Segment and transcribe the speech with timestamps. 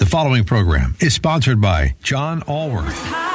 [0.00, 3.33] The following program is sponsored by John Allworth.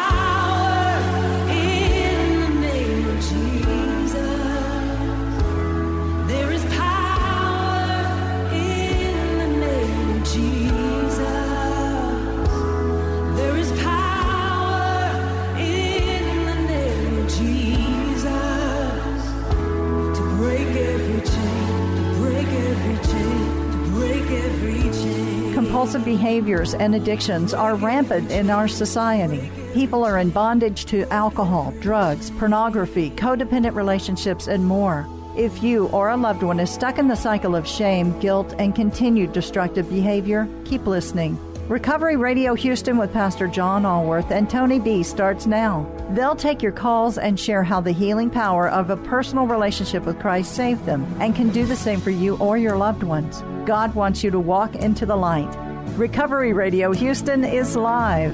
[25.79, 29.49] Compulsive behaviors and addictions are rampant in our society.
[29.73, 35.08] People are in bondage to alcohol, drugs, pornography, codependent relationships, and more.
[35.38, 38.75] If you or a loved one is stuck in the cycle of shame, guilt, and
[38.75, 41.39] continued destructive behavior, keep listening.
[41.69, 45.89] Recovery Radio Houston with Pastor John Allworth and Tony B starts now.
[46.09, 50.19] They'll take your calls and share how the healing power of a personal relationship with
[50.19, 53.41] Christ saved them and can do the same for you or your loved ones.
[53.66, 55.69] God wants you to walk into the light.
[56.00, 58.33] Recovery Radio Houston is live.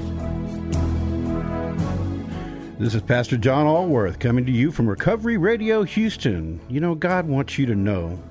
[2.78, 6.60] This is Pastor John Allworth coming to you from Recovery Radio Houston.
[6.68, 8.22] You know, God wants you to know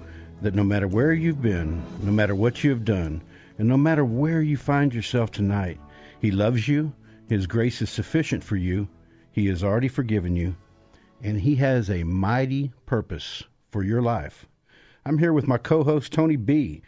[0.41, 3.21] that no matter where you've been, no matter what you have done,
[3.57, 5.81] and no matter where you find yourself tonight,
[6.21, 6.93] He loves you,
[7.27, 8.87] His grace is sufficient for you,
[9.33, 10.55] He has already forgiven you,
[11.21, 14.45] and He has a mighty purpose for your life.
[15.05, 16.83] I'm here with my co host, Tony B.,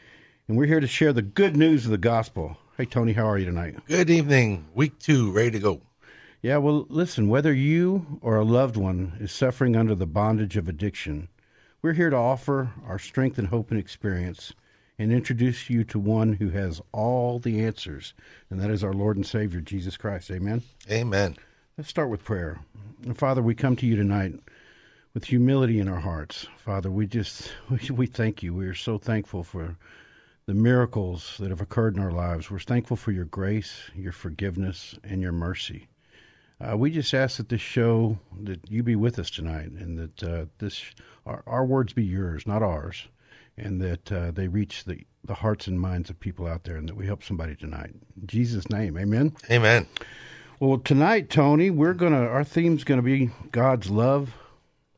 [0.48, 2.56] and we're here to share the good news of the gospel.
[2.78, 3.76] Hey, Tony, how are you tonight?
[3.86, 4.66] Good evening.
[4.74, 5.82] Week two, ready to go.
[6.42, 10.70] Yeah, well, listen, whether you or a loved one is suffering under the bondage of
[10.70, 11.28] addiction,
[11.82, 14.54] we're here to offer our strength and hope and experience
[14.98, 18.14] and introduce you to one who has all the answers,
[18.50, 20.32] and that is our Lord and Savior, Jesus Christ.
[20.32, 20.64] Amen.
[20.90, 21.36] Amen.
[21.78, 22.62] Let's start with prayer.
[23.16, 24.34] Father, we come to you tonight
[25.14, 26.48] with humility in our hearts.
[26.64, 28.54] Father, we just we, we thank you.
[28.54, 29.76] We are so thankful for
[30.48, 32.50] the miracles that have occurred in our lives.
[32.50, 35.88] We're thankful for your grace, your forgiveness, and your mercy.
[36.60, 40.24] Uh, we just ask that this show that you be with us tonight, and that
[40.24, 40.84] uh, this
[41.26, 43.08] our, our words be yours, not ours
[43.58, 46.88] and that uh, they reach the, the hearts and minds of people out there and
[46.88, 47.92] that we help somebody tonight.
[48.20, 49.36] In Jesus' name, amen.
[49.50, 49.88] Amen.
[50.60, 54.34] Well, tonight, Tony, we're to, our theme's going to be God's love,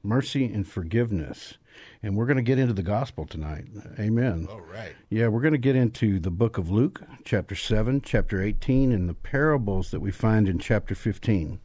[0.04, 1.56] mercy, and forgiveness.
[2.02, 3.66] And we're going to get into the gospel tonight.
[4.00, 4.48] Amen.
[4.50, 4.96] All right.
[5.10, 9.10] Yeah, we're going to get into the book of Luke, chapter 7, chapter 18, and
[9.10, 11.60] the parables that we find in chapter 15.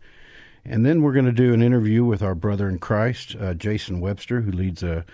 [0.65, 4.01] And then we're going to do an interview with our brother in Christ, uh, Jason
[4.01, 5.05] Webster, who leads a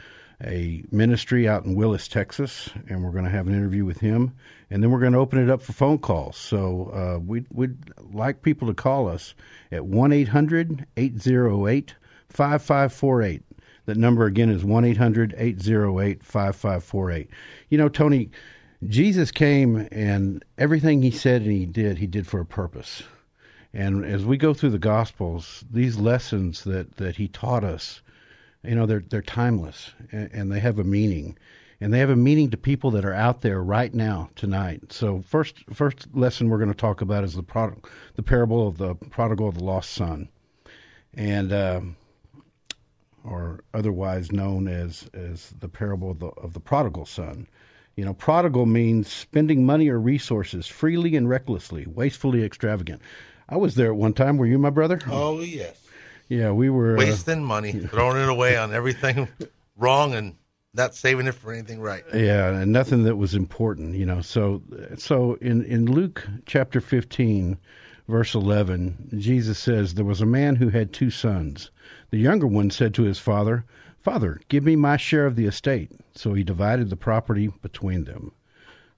[0.42, 4.34] a ministry out in Willis, Texas, and we're going to have an interview with him.
[4.70, 6.36] And then we're going to open it up for phone calls.
[6.36, 7.76] So uh, we'd, we'd
[8.12, 9.34] like people to call us
[9.70, 11.94] at 1 800 808
[12.28, 13.42] 5548.
[13.86, 17.30] That number again is 1 800 808 5548.
[17.68, 18.30] You know, Tony,
[18.86, 23.02] Jesus came and everything he said and he did, he did for a purpose.
[23.72, 28.02] And as we go through the Gospels, these lessons that, that he taught us,
[28.62, 31.36] you know they're they're timeless and, and, they have a meaning
[31.80, 35.22] and they have a meaning to people that are out there right now tonight so
[35.26, 37.86] first first lesson we're going to talk about is the product
[38.16, 40.28] the parable of the prodigal of the lost son
[41.14, 41.80] and uh,
[43.24, 47.46] or otherwise known as as the parable of the of the prodigal son
[47.96, 53.00] you know prodigal means spending money or resources freely and recklessly wastefully extravagant
[53.48, 55.80] i was there at one time were you my brother oh yes
[56.30, 59.28] yeah, we were uh, wasting uh, money, throwing it away on everything
[59.76, 60.36] wrong, and
[60.72, 62.04] not saving it for anything right.
[62.14, 64.22] Yeah, and nothing that was important, you know.
[64.22, 64.62] So,
[64.96, 67.58] so in in Luke chapter fifteen,
[68.06, 71.72] verse eleven, Jesus says there was a man who had two sons.
[72.10, 73.64] The younger one said to his father,
[74.00, 78.32] "Father, give me my share of the estate." So he divided the property between them.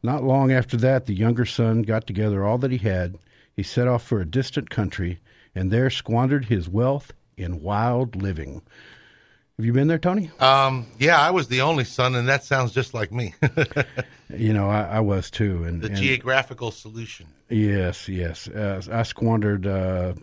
[0.03, 3.17] Not long after that, the younger son got together all that he had.
[3.55, 5.21] He set off for a distant country,
[5.55, 8.63] and there squandered his wealth in wild living.
[9.63, 10.29] Have you been there, Tony?
[10.41, 13.33] Um, yeah, I was the only son, and that sounds just like me.
[14.29, 15.63] you know, I, I, was too.
[15.63, 17.29] And the and, geographical solution.
[17.49, 18.49] Yes, yes.
[18.49, 20.15] Uh, I squandered uh,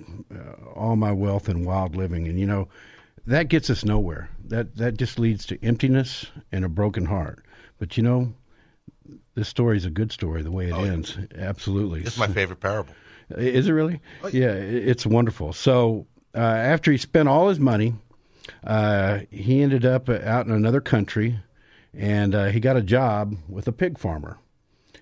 [0.75, 2.68] all my wealth in wild living, and you know,
[3.27, 4.30] that gets us nowhere.
[4.44, 7.45] That that just leads to emptiness and a broken heart.
[7.77, 8.33] But you know,
[9.36, 10.41] this story is a good story.
[10.41, 10.91] The way it Oh, yeah.
[10.91, 12.01] ends, absolutely.
[12.01, 12.94] It's my favorite parable.
[13.30, 14.01] Is it really?
[14.21, 14.47] Oh, yeah.
[14.47, 15.53] yeah, it's wonderful.
[15.53, 17.94] So uh, after he spent all his money,
[18.63, 21.39] uh, he ended up out in another country,
[21.94, 24.38] and uh, he got a job with a pig farmer,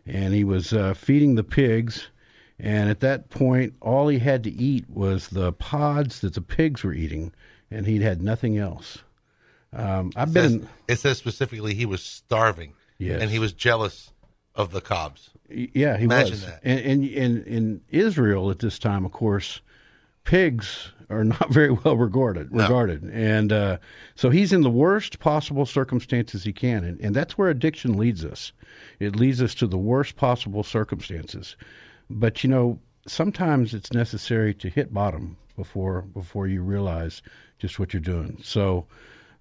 [0.06, 2.08] and he was uh, feeding the pigs.
[2.60, 6.84] And at that point, all he had to eat was the pods that the pigs
[6.84, 7.32] were eating,
[7.70, 9.00] and he'd had nothing else.
[9.74, 12.74] Um, I've It been says, in, it says specifically he was starving.
[12.98, 13.22] Yes.
[13.22, 14.12] And he was jealous
[14.56, 15.30] of the cobs.
[15.50, 16.46] Yeah, he Imagine was.
[16.46, 16.62] that.
[16.64, 19.62] And, and in in Israel at this time, of course,
[20.28, 22.54] pigs are not very well regarded.
[22.54, 22.64] No.
[22.64, 23.78] Regarded, and uh,
[24.16, 28.24] so he's in the worst possible circumstances he can, and, and that's where addiction leads
[28.24, 28.52] us.
[29.00, 31.56] It leads us to the worst possible circumstances.
[32.10, 37.24] But you know, sometimes it's necessary to hit bottom before before you realize
[37.58, 38.38] just what you're doing.
[38.44, 38.86] So.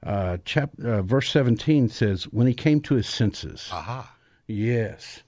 [0.03, 3.69] Uh, chap, uh, verse 17 says, When he came to his senses.
[3.73, 4.15] Aha.
[4.47, 5.23] Yes.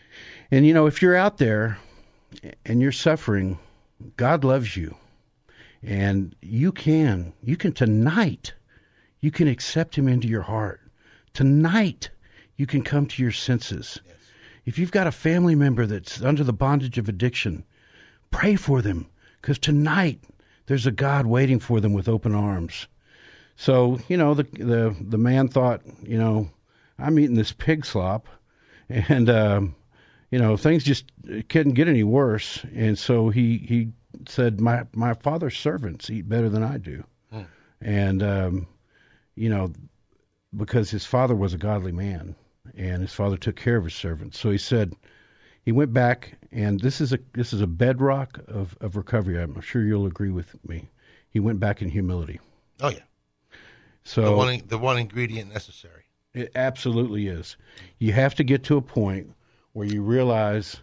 [0.50, 1.78] and you know, if you're out there
[2.64, 3.58] and you're suffering,
[4.16, 4.96] God loves you.
[5.84, 8.54] And you can, you can tonight,
[9.20, 10.80] you can accept him into your heart.
[11.34, 12.10] Tonight,
[12.56, 14.00] you can come to your senses.
[14.64, 17.64] If you've got a family member that's under the bondage of addiction,
[18.30, 19.08] pray for them
[19.40, 20.20] because tonight
[20.66, 22.86] there's a God waiting for them with open arms.
[23.56, 26.50] So you know the the the man thought, you know,
[26.98, 28.26] I'm eating this pig slop,
[28.88, 29.76] and um,
[30.30, 31.12] you know things just
[31.48, 32.64] couldn't get any worse.
[32.74, 33.92] And so he he
[34.26, 37.04] said, my my father's servants eat better than I do,
[37.80, 38.66] and um,
[39.34, 39.72] you know
[40.56, 42.34] because his father was a godly man,
[42.76, 44.38] and his father took care of his servants.
[44.38, 44.94] So he said.
[45.66, 49.40] He went back, and this is a this is a bedrock of, of recovery.
[49.40, 50.90] I'm sure you'll agree with me.
[51.30, 52.38] He went back in humility.
[52.82, 52.98] Oh, yeah.
[54.04, 56.04] So The one, the one ingredient necessary.
[56.34, 57.56] It absolutely is.
[57.98, 59.32] You have to get to a point
[59.72, 60.76] where you realize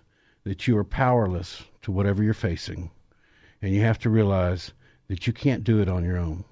[0.46, 2.90] that you are powerless to whatever you're facing,
[3.62, 4.72] and you have to realize
[5.08, 6.44] that you can't do it on your own,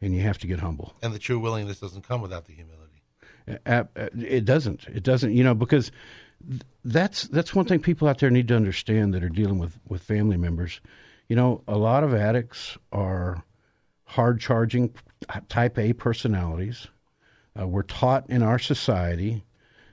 [0.00, 0.94] and you have to get humble.
[1.02, 3.02] And the true willingness doesn't come without the humility.
[3.46, 4.84] It doesn't.
[4.88, 5.32] It doesn't.
[5.32, 5.92] You know, because
[6.84, 10.02] that's that's one thing people out there need to understand that are dealing with with
[10.02, 10.80] family members.
[11.28, 13.42] You know, a lot of addicts are
[14.04, 14.94] hard charging
[15.48, 16.86] type A personalities.
[17.58, 19.44] Uh, we're taught in our society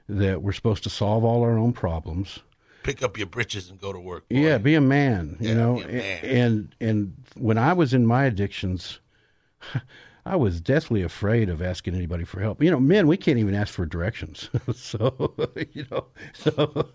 [0.10, 2.39] that we're supposed to solve all our own problems.
[2.83, 4.27] Pick up your britches and go to work.
[4.30, 4.35] boy.
[4.38, 5.75] Yeah, be a man, you Yeah, know.
[5.77, 6.25] man.
[6.25, 9.00] And and when I was in my addictions,
[10.25, 12.63] I was deathly afraid of asking anybody for help.
[12.63, 14.50] You know, men, we can't even ask for directions.
[14.74, 15.33] so,
[15.74, 16.89] you know, so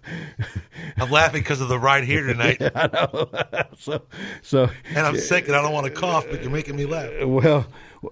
[0.96, 2.56] I'm laughing because of the ride here tonight.
[2.74, 3.28] I know.
[3.78, 4.02] so
[4.42, 7.10] so And I'm sick and I don't want to cough, but you're making me laugh.
[7.26, 7.66] well,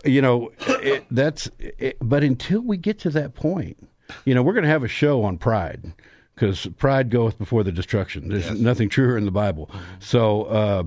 [0.04, 1.48] you know, it, that's.
[1.58, 3.88] It, but until we get to that point,
[4.26, 5.94] you know, we're going to have a show on pride
[6.36, 8.28] because pride goeth before the destruction.
[8.28, 8.58] There's Yes.
[8.58, 9.70] nothing truer in the Bible.
[10.00, 10.82] So, uh,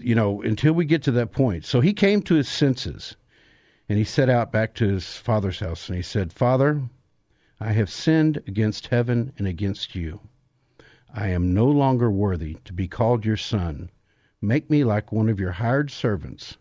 [0.00, 3.16] you know, until we get to that point, so he came to his senses,
[3.88, 6.82] and he set out back to his father's house, and he said, "Father,
[7.60, 10.20] I have sinned against heaven and against you.
[11.14, 13.90] I am no longer worthy to be called your son.
[14.42, 16.56] Make me like one of your hired servants."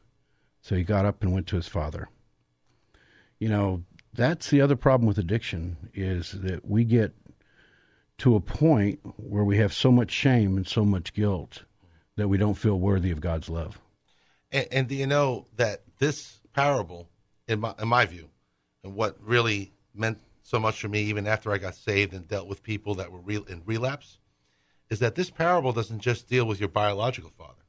[0.62, 2.10] So he got up and went to his father.
[3.40, 3.84] You know,
[4.14, 7.14] that's the other problem with addiction is that we get
[8.20, 11.64] to a point where we have so much shame and so much guilt
[12.16, 13.80] that we don't feel worthy of God's love.
[14.52, 17.10] And, and do you know that this parable,
[17.48, 18.30] in my, in my view,
[18.84, 22.48] and what really meant so much for me, even after I got saved and dealt
[22.48, 24.20] with people that were real in relapse,
[24.90, 27.64] is that this parable doesn't just deal with your biological father;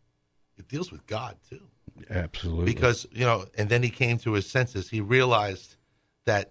[0.58, 1.62] it deals with God too.
[2.10, 2.64] Absolutely.
[2.66, 4.90] Because you know, and then he came to his senses.
[4.90, 5.76] He realized
[6.26, 6.50] that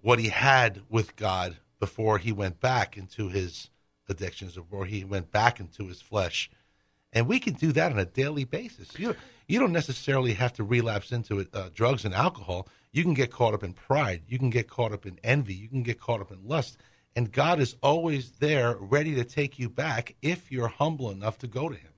[0.00, 3.70] what he had with God before he went back into his
[4.08, 6.48] addictions, or before he went back into his flesh,
[7.12, 8.96] and we can do that on a daily basis.
[8.96, 9.16] You
[9.48, 12.68] you don't necessarily have to relapse into uh, drugs and alcohol.
[12.92, 14.22] You can get caught up in pride.
[14.28, 15.54] You can get caught up in envy.
[15.54, 16.78] You can get caught up in lust.
[17.16, 21.48] And God is always there, ready to take you back if you're humble enough to
[21.48, 21.90] go to Him.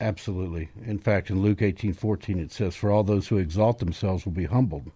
[0.00, 0.70] Absolutely.
[0.86, 4.32] In fact, in Luke eighteen fourteen, it says, "For all those who exalt themselves will
[4.32, 4.90] be humbled,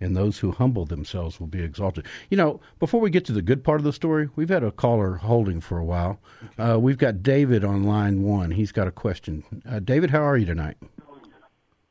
[0.00, 3.42] and those who humble themselves will be exalted." You know, before we get to the
[3.42, 6.18] good part of the story, we've had a caller holding for a while.
[6.58, 8.50] Uh, we've got David on line one.
[8.50, 9.44] He's got a question.
[9.68, 10.76] Uh, David, how are you tonight?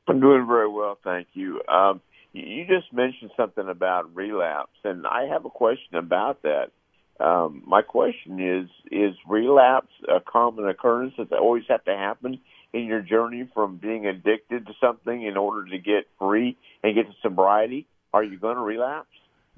[0.08, 1.62] I'm doing very well, thank you.
[1.68, 2.02] Um,
[2.32, 6.72] you- you just mentioned something about relapse, and I have a question about that.
[7.20, 12.40] Um, my question is: Is relapse a common occurrence Does that always have to happen
[12.74, 17.08] in your journey from being addicted to something in order to get free and get
[17.08, 17.88] to sobriety?
[18.14, 19.10] Are you going to relapse?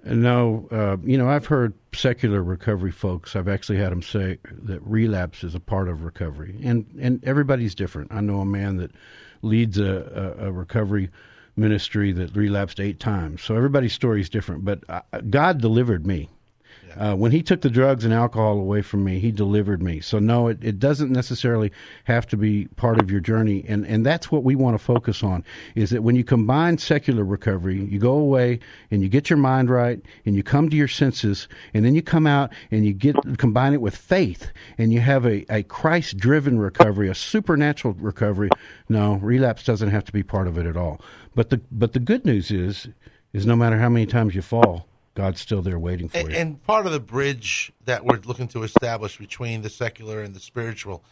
[0.04, 3.36] No, uh, you know, I've heard secular recovery folks.
[3.36, 7.76] I've actually had them say that relapse is a part of recovery, and and everybody's
[7.76, 8.12] different.
[8.12, 8.92] I know a man that
[9.42, 11.10] leads a, a, a recovery
[11.58, 14.64] ministry that relapsed eight times, so everybody's story is different.
[14.64, 16.30] But uh, God delivered me.
[16.98, 20.00] Uh, when he took the drugs and alcohol away from me, he delivered me.
[20.00, 21.72] So no, it, it doesn't necessarily
[22.06, 25.24] have to be part of your journey, and and that's what we want to focus
[25.24, 25.44] on.
[25.76, 28.60] Is that when you combine secular recovery, you go away
[28.92, 32.02] and you get your mind right, and you come to your senses, and then you
[32.02, 36.18] come out and you get combine it with faith, and you have a, a Christ
[36.18, 38.50] driven recovery, a supernatural recovery.
[38.90, 41.02] No, relapse doesn't have to be part of it at all.
[41.36, 42.88] But the but the good news is
[43.32, 44.89] is no matter how many times you fall
[45.20, 46.38] God's still there waiting for and, you.
[46.38, 50.40] And part of the bridge that we're looking to establish between the secular and the
[50.40, 51.04] spiritual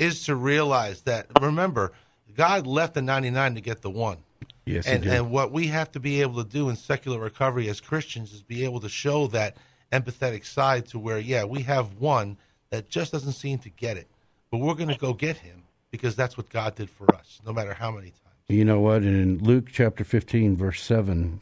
[0.00, 1.92] is to realize that remember,
[2.34, 4.18] God left the 99 to get the one.
[4.64, 7.80] Yes, and, and what we have to be able to do in secular recovery as
[7.80, 9.56] Christians is be able to show that
[9.92, 12.38] empathetic side to where, yeah, we have one
[12.70, 14.08] that just doesn't seem to get it,
[14.50, 17.52] but we're going to go get him because that's what God did for us, no
[17.52, 18.38] matter how many times.
[18.48, 19.04] You know what?
[19.04, 21.40] In Luke chapter 15, verse 7,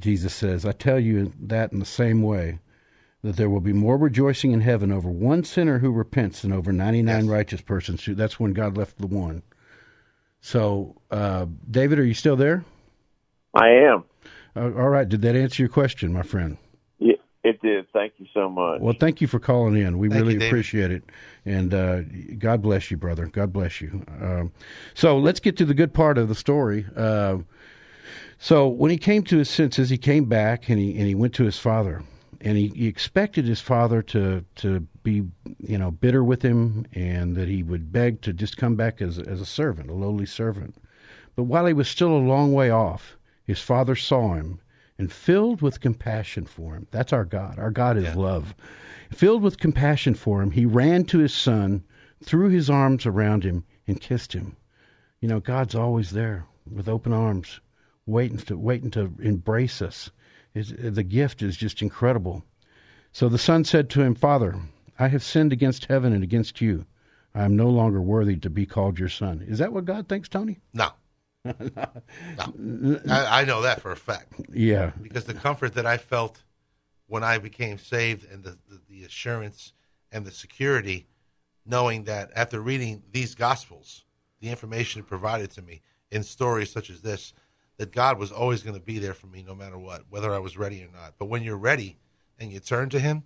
[0.00, 2.60] Jesus says, I tell you that in the same way,
[3.22, 6.72] that there will be more rejoicing in heaven over one sinner who repents than over
[6.72, 7.30] 99 yes.
[7.30, 8.04] righteous persons.
[8.04, 9.42] Who, that's when God left the one.
[10.40, 12.64] So, uh, David, are you still there?
[13.54, 14.04] I am.
[14.54, 15.08] Uh, all right.
[15.08, 16.58] Did that answer your question, my friend?
[17.00, 17.86] Yeah, it did.
[17.92, 18.80] Thank you so much.
[18.80, 19.98] Well, thank you for calling in.
[19.98, 21.02] We thank really you, appreciate it.
[21.44, 22.02] And uh,
[22.38, 23.26] God bless you, brother.
[23.26, 24.04] God bless you.
[24.20, 24.52] Um,
[24.94, 26.86] so, let's get to the good part of the story.
[28.38, 31.34] So when he came to his senses, he came back and he and he went
[31.34, 32.04] to his father,
[32.40, 35.24] and he, he expected his father to to be
[35.58, 39.18] you know bitter with him, and that he would beg to just come back as
[39.18, 40.76] as a servant, a lowly servant.
[41.34, 44.60] But while he was still a long way off, his father saw him
[44.98, 46.86] and filled with compassion for him.
[46.92, 47.58] That's our God.
[47.58, 48.14] Our God is yeah.
[48.14, 48.54] love.
[49.10, 51.82] Filled with compassion for him, he ran to his son,
[52.22, 54.56] threw his arms around him, and kissed him.
[55.20, 57.60] You know, God's always there with open arms
[58.08, 60.10] waiting to waiting to embrace us.
[60.54, 62.42] Is the gift is just incredible.
[63.12, 64.56] So the son said to him, Father,
[64.98, 66.86] I have sinned against heaven and against you.
[67.34, 69.44] I am no longer worthy to be called your son.
[69.46, 70.58] Is that what God thinks, Tony?
[70.72, 70.90] No.
[71.44, 73.00] no.
[73.08, 74.32] I, I, know that for a fact.
[74.52, 74.92] Yeah.
[75.00, 76.42] Because the comfort that I felt
[77.06, 79.72] when I became saved and the, the, the assurance
[80.10, 81.06] and the security,
[81.64, 84.04] knowing that after reading these gospels,
[84.40, 87.32] the information provided to me in stories such as this,
[87.78, 90.38] that God was always going to be there for me no matter what, whether I
[90.38, 91.14] was ready or not.
[91.18, 91.96] But when you're ready
[92.38, 93.22] and you turn to Him,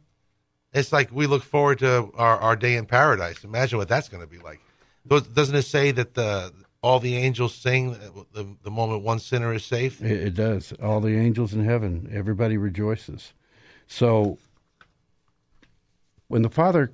[0.72, 3.44] it's like we look forward to our, our day in paradise.
[3.44, 4.60] Imagine what that's going to be like.
[5.06, 9.52] Doesn't it say that the all the angels sing uh, the, the moment one sinner
[9.52, 10.02] is saved?
[10.02, 10.72] It, it does.
[10.82, 13.32] All the angels in heaven, everybody rejoices.
[13.86, 14.38] So
[16.28, 16.92] when the Father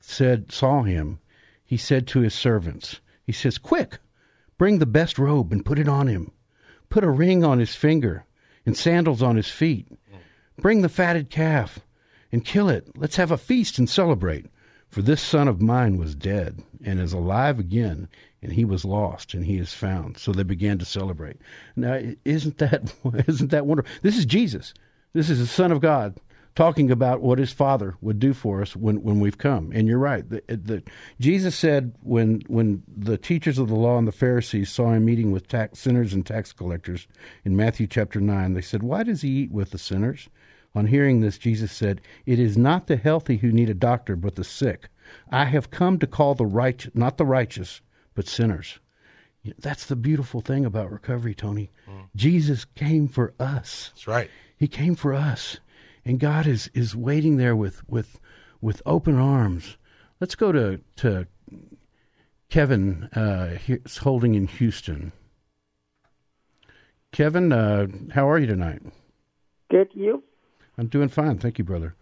[0.00, 1.18] said saw him,
[1.64, 3.98] he said to his servants, he says, "Quick,
[4.56, 6.32] bring the best robe and put it on him."
[6.88, 8.24] Put a ring on his finger
[8.64, 9.88] and sandals on his feet.
[10.58, 11.80] Bring the fatted calf
[12.32, 12.88] and kill it.
[12.96, 14.46] Let's have a feast and celebrate.
[14.88, 18.08] For this son of mine was dead and is alive again,
[18.40, 20.16] and he was lost and he is found.
[20.16, 21.36] So they began to celebrate.
[21.74, 22.94] Now, isn't that
[23.28, 23.92] isn't that wonderful?
[24.02, 24.72] This is Jesus.
[25.12, 26.18] This is the Son of God
[26.56, 29.70] talking about what his father would do for us when, when we've come.
[29.74, 30.28] And you're right.
[30.28, 30.82] The, the,
[31.20, 35.30] Jesus said when when the teachers of the law and the Pharisees saw him meeting
[35.30, 37.06] with tax, sinners and tax collectors
[37.44, 40.28] in Matthew chapter 9, they said, Why does he eat with the sinners?
[40.74, 44.34] On hearing this, Jesus said, It is not the healthy who need a doctor, but
[44.34, 44.88] the sick.
[45.30, 47.80] I have come to call the right, not the righteous,
[48.14, 48.78] but sinners.
[49.58, 51.70] That's the beautiful thing about recovery, Tony.
[51.88, 52.08] Mm.
[52.16, 53.90] Jesus came for us.
[53.94, 54.30] That's right.
[54.58, 55.60] He came for us
[56.06, 58.18] and God is is waiting there with with
[58.62, 59.76] with open arms.
[60.20, 61.26] Let's go to to
[62.48, 63.58] Kevin uh,
[64.00, 65.12] holding in Houston.
[67.10, 68.82] Kevin, uh, how are you tonight?
[69.68, 70.22] Good, you?
[70.78, 71.94] I'm doing fine, thank you, brother.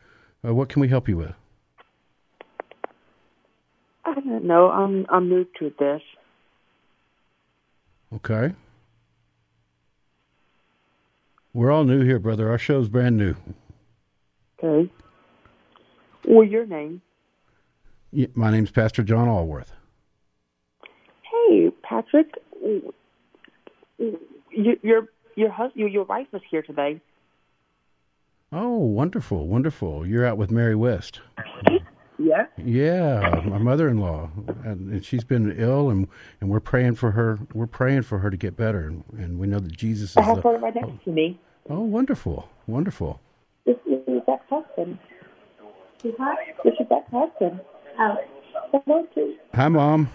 [0.47, 1.35] Uh, what can we help you with?
[4.05, 4.71] I don't know.
[4.71, 6.03] I'm I'm new to this.
[8.15, 8.55] Okay.
[11.55, 12.51] We're all new here, brother.
[12.51, 13.37] Our show's brand new.
[14.59, 14.91] Okay.
[16.27, 17.03] Well, your name?
[18.13, 19.73] Yeah, my name's Pastor John Allworth.
[21.23, 22.33] Hey, Patrick.
[23.99, 27.01] Your your your husband, your wife was here today.
[28.53, 30.07] Oh, wonderful, wonderful!
[30.07, 31.21] You're out with Mary West.
[32.17, 32.47] Yeah.
[32.57, 34.31] Yeah, my mother-in-law,
[34.65, 36.07] and, and, she's been ill, and
[36.41, 37.41] and we're praying for her.
[37.53, 40.17] We're praying for her to get better, and, and we know that Jesus is.
[40.17, 41.41] I have the, her right next oh, to me.
[41.69, 43.21] Oh, wonderful, wonderful.
[44.49, 44.99] Husband.
[46.19, 46.35] Hi.
[46.65, 47.61] This is that husband.
[47.99, 48.17] Oh.
[48.73, 49.37] Hello, too.
[49.55, 50.11] Hi, Mom.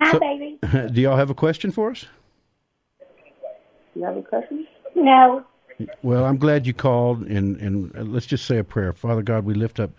[0.00, 0.58] Hi, So- baby.
[0.92, 2.04] Do y'all have a question for us?
[3.94, 4.66] You have any questions?
[4.94, 5.44] No.
[6.02, 8.92] Well, I'm glad you called, and and let's just say a prayer.
[8.92, 9.90] Father God, we lift up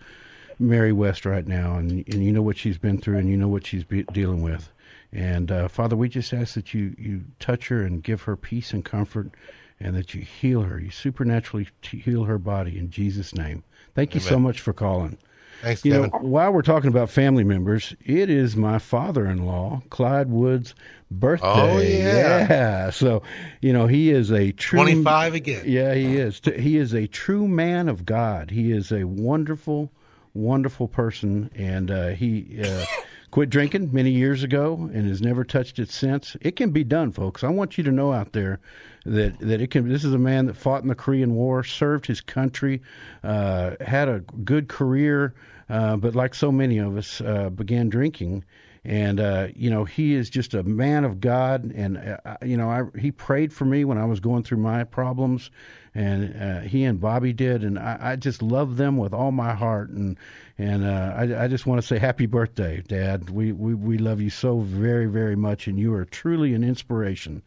[0.58, 3.46] Mary West right now, and and you know what she's been through, and you know
[3.48, 4.70] what she's be, dealing with,
[5.12, 8.72] and uh, Father, we just ask that you you touch her and give her peace
[8.72, 9.30] and comfort,
[9.80, 13.62] and that you heal her, you supernaturally heal her body in Jesus' name.
[13.94, 15.18] Thank you so much for calling.
[15.62, 20.72] Thanks, You know, while we're talking about family members, it is my father-in-law, Clyde Wood's
[21.10, 21.46] birthday.
[21.46, 22.46] Oh, yeah.
[22.48, 22.90] yeah.
[22.90, 23.22] So,
[23.60, 25.64] you know, he is a true 25 again.
[25.66, 26.40] yeah, he is.
[26.44, 28.52] He is a true man of God.
[28.52, 29.90] He is a wonderful,
[30.32, 32.84] wonderful person, and uh, he uh,
[33.30, 36.36] quit drinking many years ago and has never touched it since.
[36.40, 37.44] It can be done, folks.
[37.44, 38.60] I want you to know out there
[39.04, 39.88] that that it can.
[39.88, 42.82] This is a man that fought in the Korean War, served his country,
[43.22, 45.34] uh, had a good career,
[45.68, 48.44] uh, but like so many of us, uh, began drinking
[48.88, 52.70] and uh, you know he is just a man of God, and uh, you know
[52.70, 55.50] I, he prayed for me when I was going through my problems,
[55.94, 59.54] and uh, he and Bobby did, and I, I just love them with all my
[59.54, 60.16] heart, and
[60.56, 63.28] and uh, I, I just want to say happy birthday, Dad.
[63.28, 67.42] We, we we love you so very very much, and you are truly an inspiration.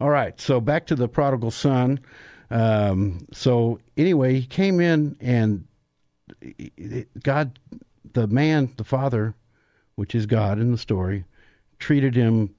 [0.00, 1.98] All right, so back to the prodigal son.
[2.52, 5.66] Um, so anyway, he came in and
[7.20, 7.58] God,
[8.12, 9.34] the man, the father,
[9.96, 11.24] which is God in the story,
[11.78, 12.54] treated him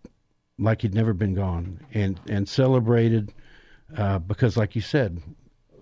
[0.57, 3.33] like he'd never been gone, and and celebrated
[3.97, 5.21] uh, because, like you said,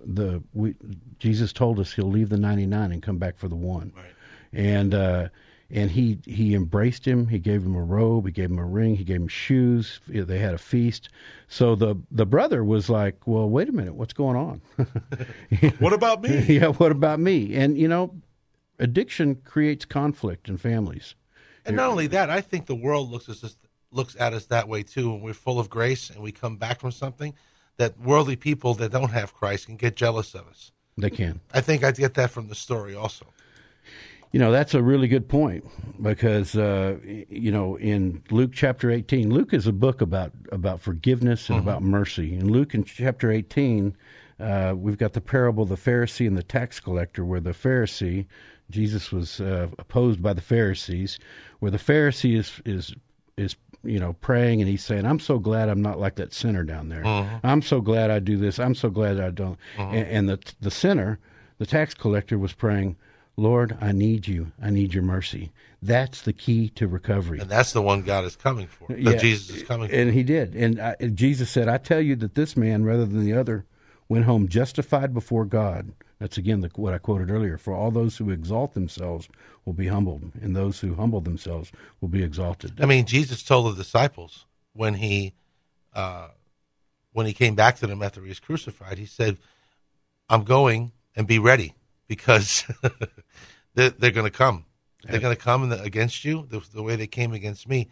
[0.06, 0.76] the we,
[1.20, 3.94] Jesus told us he'll leave the ninety nine and come back for the one,
[4.52, 5.30] and uh,
[5.70, 7.28] and he he embraced him.
[7.28, 8.26] He gave him a robe.
[8.26, 8.96] He gave him a ring.
[8.96, 10.00] He gave him shoes.
[10.08, 11.10] They had a feast.
[11.48, 14.62] So the the brother was like, "Well, wait a minute, what's going on?"
[15.80, 16.40] What about me?
[16.48, 17.56] yeah, what about me?
[17.56, 18.14] And you know,
[18.80, 21.16] addiction creates conflict in families.
[21.66, 23.56] And not only that, I think the world looks at us
[23.92, 25.12] looks at us that way too.
[25.12, 27.34] When we're full of grace and we come back from something,
[27.78, 30.72] that worldly people that don't have Christ can get jealous of us.
[30.98, 31.40] They can.
[31.54, 33.26] I think I get that from the story also.
[34.32, 35.64] You know, that's a really good point
[36.02, 41.50] because uh, you know in Luke chapter eighteen, Luke is a book about about forgiveness
[41.50, 42.34] and about mercy.
[42.34, 43.96] In Luke in chapter eighteen,
[44.40, 48.26] uh, we've got the parable of the Pharisee and the tax collector, where the Pharisee,
[48.70, 51.20] Jesus was uh, opposed by the Pharisees,
[51.60, 52.94] where the Pharisee is is
[53.38, 56.64] is you know praying and he's saying, "I'm so glad I'm not like that sinner
[56.64, 57.04] down there.
[57.04, 57.46] Mm-hmm.
[57.46, 58.60] I'm so glad I do this.
[58.60, 59.96] I'm so glad I don't." Mm-hmm.
[59.96, 61.20] And, and the the sinner,
[61.58, 62.96] the tax collector, was praying.
[63.36, 64.52] Lord, I need you.
[64.62, 65.52] I need your mercy.
[65.82, 67.40] That's the key to recovery.
[67.40, 68.88] And that's the one God is coming for.
[68.90, 69.16] That Yeah.
[69.16, 69.96] Jesus is coming for.
[69.96, 70.56] And he did.
[70.56, 73.66] And I, Jesus said, I tell you that this man, rather than the other,
[74.08, 75.94] went home justified before God.
[76.24, 77.58] That's again the, what I quoted earlier.
[77.58, 79.28] For all those who exalt themselves
[79.66, 82.80] will be humbled, and those who humble themselves will be exalted.
[82.80, 85.34] I mean, Jesus told the disciples when he
[85.94, 86.30] uh,
[87.12, 89.38] when he came back to them after he was crucified, he said,
[90.30, 91.74] "I'm going and be ready
[92.08, 92.64] because
[93.74, 94.64] they're, they're going to come.
[95.04, 97.90] They're going to come the, against you the, the way they came against me."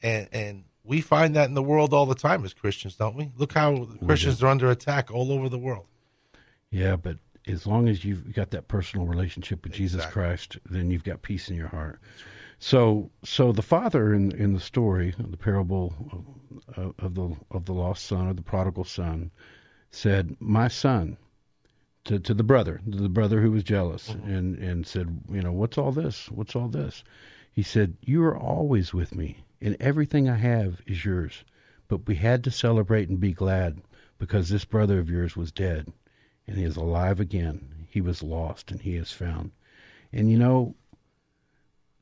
[0.00, 3.32] And and we find that in the world all the time as Christians, don't we?
[3.36, 5.86] Look how Christians are under attack all over the world.
[6.70, 11.04] Yeah, but as long as you've got that personal relationship with Jesus Christ, then you've
[11.04, 12.00] got peace in your heart.
[12.58, 15.92] So, so the father in in the story, the parable
[16.76, 19.32] of, of the of the lost son or the prodigal son,
[19.90, 21.16] said, "My son,"
[22.04, 24.30] to to the brother, to the brother who was jealous, mm-hmm.
[24.32, 26.30] and and said, "You know, what's all this?
[26.30, 27.02] What's all this?"
[27.50, 31.44] He said, "You are always with me, and everything I have is yours.
[31.88, 33.82] But we had to celebrate and be glad
[34.18, 35.92] because this brother of yours was dead."
[36.46, 37.86] And he is alive again.
[37.88, 39.52] He was lost and he is found.
[40.12, 40.74] And you know,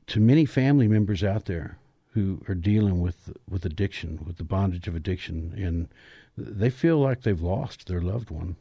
[0.07, 1.77] to many family members out there
[2.13, 5.87] who are dealing with with addiction, with the bondage of addiction, and
[6.37, 8.55] they feel like they've lost their loved one.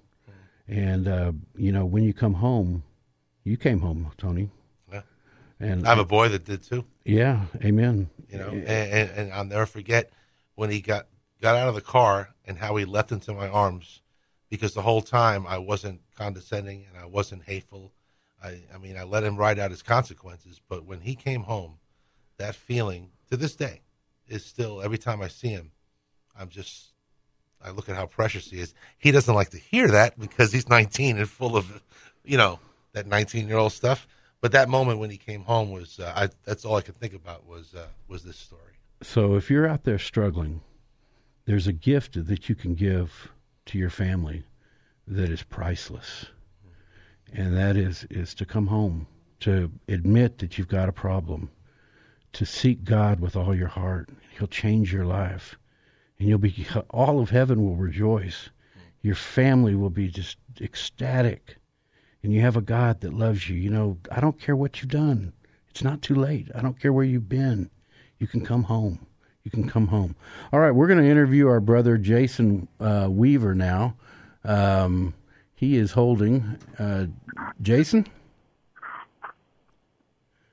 [0.69, 2.85] And uh, you know, when you come home,
[3.43, 4.51] you came home, Tony.
[4.93, 5.03] Yeah.
[5.59, 6.85] And I have a boy that did too.
[7.05, 8.09] yeah, amen.
[8.29, 10.11] you know, and, and, and I'll never forget
[10.55, 11.07] when he got
[11.41, 14.03] got out of the car and how he leapt into my arms,
[14.51, 17.93] because the whole time I wasn't condescending and I wasn't hateful.
[18.43, 21.79] I, I mean, I let him ride out his consequences, but when he came home,
[22.39, 23.81] that feeling to this day
[24.29, 25.71] is still every time I see him,
[26.39, 26.91] I'm just
[27.63, 28.75] I look at how precious he is.
[28.99, 31.83] He doesn't like to hear that because he's 19 and full of,
[32.25, 32.59] you know,
[32.93, 34.09] that 19 year old stuff.
[34.41, 37.13] But that moment when he came home was uh, I, that's all I could think
[37.13, 38.63] about was uh, was this story.
[39.03, 40.63] So if you're out there struggling,
[41.45, 43.31] there's a gift that you can give
[43.67, 44.45] to your family
[45.07, 46.27] that is priceless.
[47.33, 49.07] and that is is to come home,
[49.41, 51.51] to admit that you've got a problem,
[52.33, 54.09] to seek God with all your heart.
[54.37, 55.59] He'll change your life,
[56.19, 58.51] and you'll be all of heaven will rejoice.
[59.03, 61.57] Your family will be just ecstatic,
[62.23, 63.57] and you have a God that loves you.
[63.57, 65.33] You know, I don't care what you've done.
[65.71, 66.49] It's not too late.
[66.55, 67.71] I don't care where you've been.
[68.19, 69.07] You can come home.
[69.45, 70.17] You can come home.
[70.53, 73.97] All right, we're going to interview our brother Jason uh, Weaver now.
[74.45, 75.15] Um,
[75.55, 76.59] he is holding.
[76.79, 77.07] Uh,
[77.63, 78.07] Jason?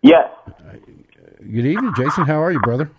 [0.02, 0.30] Yes.
[1.40, 2.26] Good evening, Jason.
[2.26, 2.90] How are you, brother?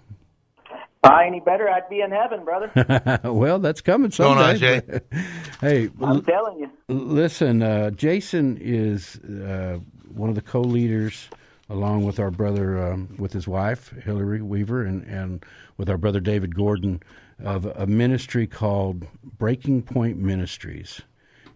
[1.04, 3.20] Uh, any better, I'd be in heaven, brother.
[3.24, 4.56] well, that's coming Going on.
[4.56, 4.82] Jay?
[5.60, 6.70] hey, I'm l- telling you.
[6.88, 9.78] listen, uh, Jason is uh,
[10.12, 11.28] one of the co-leaders,
[11.68, 15.44] along with our brother, um, with his wife Hillary Weaver, and and
[15.76, 17.02] with our brother David Gordon,
[17.42, 19.06] of a ministry called
[19.38, 21.02] Breaking Point Ministries,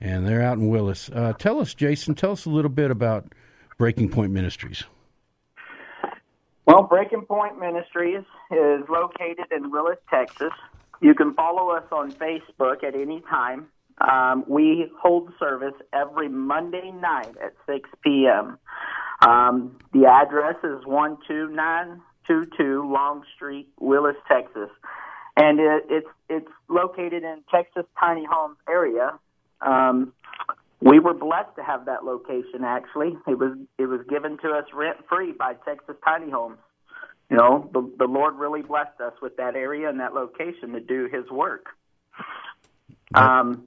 [0.00, 1.10] and they're out in Willis.
[1.10, 3.32] Uh, tell us, Jason, tell us a little bit about
[3.78, 4.84] Breaking Point Ministries.
[6.66, 10.52] Well, Breaking Point Ministries is located in Willis, Texas.
[11.00, 13.66] You can follow us on Facebook at any time.
[14.00, 18.58] Um, we hold service every Monday night at 6 p.m.
[19.22, 24.70] Um, the address is 12922 Long Street, Willis, Texas.
[25.36, 29.18] And it, it's, it's located in Texas Tiny Homes area.
[29.60, 30.12] Um,
[30.80, 32.64] we were blessed to have that location.
[32.64, 36.58] Actually, it was it was given to us rent free by Texas Tiny Homes.
[37.30, 40.80] You know, the the Lord really blessed us with that area and that location to
[40.80, 41.66] do His work.
[43.14, 43.62] Um,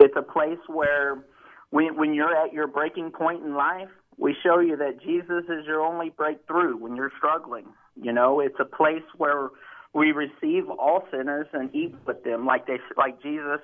[0.00, 1.22] it's a place where
[1.70, 5.66] when when you're at your breaking point in life, we show you that Jesus is
[5.66, 7.66] your only breakthrough when you're struggling.
[8.00, 9.50] You know, it's a place where
[9.94, 13.60] we receive all sinners and eat with them, like they like Jesus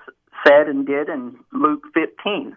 [0.47, 2.57] said and did in Luke 15.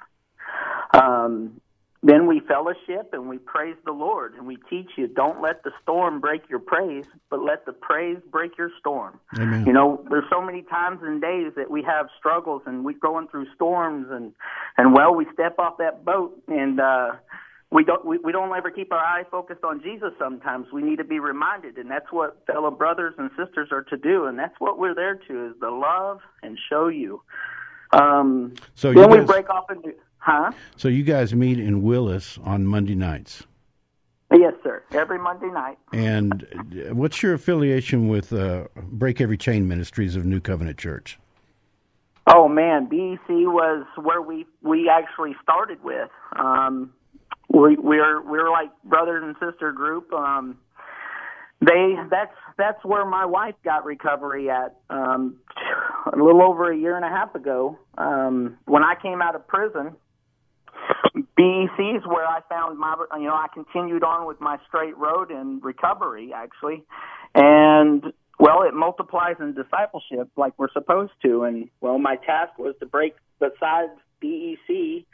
[0.94, 1.60] Um,
[2.04, 5.72] then we fellowship and we praise the Lord and we teach you don't let the
[5.82, 9.20] storm break your praise, but let the praise break your storm.
[9.38, 9.66] Amen.
[9.66, 13.28] You know, there's so many times and days that we have struggles and we're going
[13.28, 14.34] through storms and
[14.78, 17.14] and well, we step off that boat and uh
[17.72, 20.68] we don't we, we don't ever keep our eye focused on Jesus sometimes.
[20.72, 24.26] We need to be reminded and that's what fellow brothers and sisters are to do
[24.26, 27.22] and that's what we're there to is to love and show you.
[27.92, 30.52] Um So then you we guys- break off into huh?
[30.78, 33.46] So you guys meet in Willis on Monday nights.
[34.30, 34.84] Yes, sir.
[34.92, 35.78] Every Monday night.
[35.94, 41.18] And uh, what's your affiliation with uh, Break Every Chain Ministries of New Covenant Church?
[42.30, 46.10] Oh man, BEC was where we we actually started with.
[46.36, 46.92] Um,
[47.50, 50.12] we we're we're like brother and sister group.
[50.14, 50.58] Um,
[51.62, 55.38] they that's that's where my wife got recovery at um,
[56.12, 57.78] a little over a year and a half ago.
[57.98, 59.96] Um, when I came out of prison,
[61.36, 65.32] BEC is where I found my you know I continued on with my straight road
[65.32, 66.84] in recovery actually,
[67.34, 68.04] and
[68.40, 72.86] well it multiplies in discipleship like we're supposed to, and well my task was to
[72.86, 75.06] break the besides BEC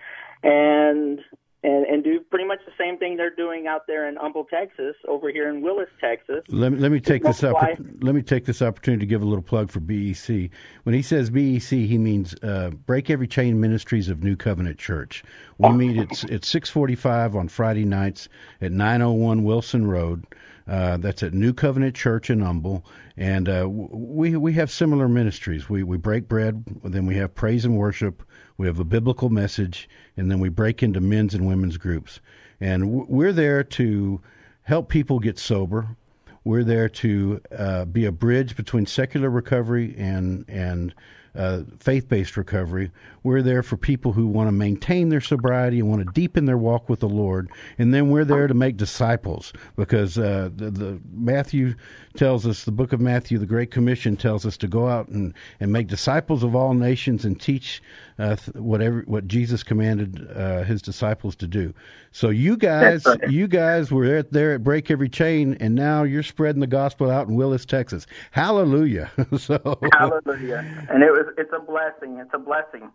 [0.43, 1.19] and
[1.63, 4.95] and and do pretty much the same thing they're doing out there in Humble, Texas,
[5.07, 6.43] over here in Willis, Texas.
[6.49, 7.55] Let me, let me take this up.
[8.01, 10.49] Let me take this opportunity to give a little plug for BEC.
[10.83, 15.23] When he says BEC, he means uh, Break Every Chain Ministries of New Covenant Church.
[15.57, 18.27] We meet at at six forty five on Friday nights
[18.61, 20.25] at nine oh one Wilson Road.
[20.67, 22.85] Uh, that's at New Covenant Church in Humble,
[23.17, 25.69] and uh, we we have similar ministries.
[25.69, 28.23] We we break bread, then we have praise and worship.
[28.57, 32.21] We have a biblical message, and then we break into men's and women's groups.
[32.61, 34.21] And we're there to
[34.61, 35.97] help people get sober.
[36.45, 40.93] We're there to uh, be a bridge between secular recovery and and
[41.35, 42.91] uh, faith-based recovery.
[43.23, 46.57] We're there for people who want to maintain their sobriety and want to deepen their
[46.57, 47.49] walk with the Lord.
[47.77, 51.75] And then we're there to make disciples because uh, the, the Matthew
[52.15, 55.33] tells us, the book of Matthew, the Great Commission tells us to go out and,
[55.59, 57.81] and make disciples of all nations and teach
[58.19, 61.73] uh, whatever what Jesus commanded uh, his disciples to do.
[62.11, 63.29] So you guys, right.
[63.29, 67.09] you guys were there, there at Break Every Chain, and now you're spreading the gospel
[67.09, 68.05] out in Willis, Texas.
[68.31, 69.11] Hallelujah!
[69.37, 70.87] so Hallelujah!
[70.89, 72.17] And it was it's a blessing.
[72.19, 72.91] It's a blessing.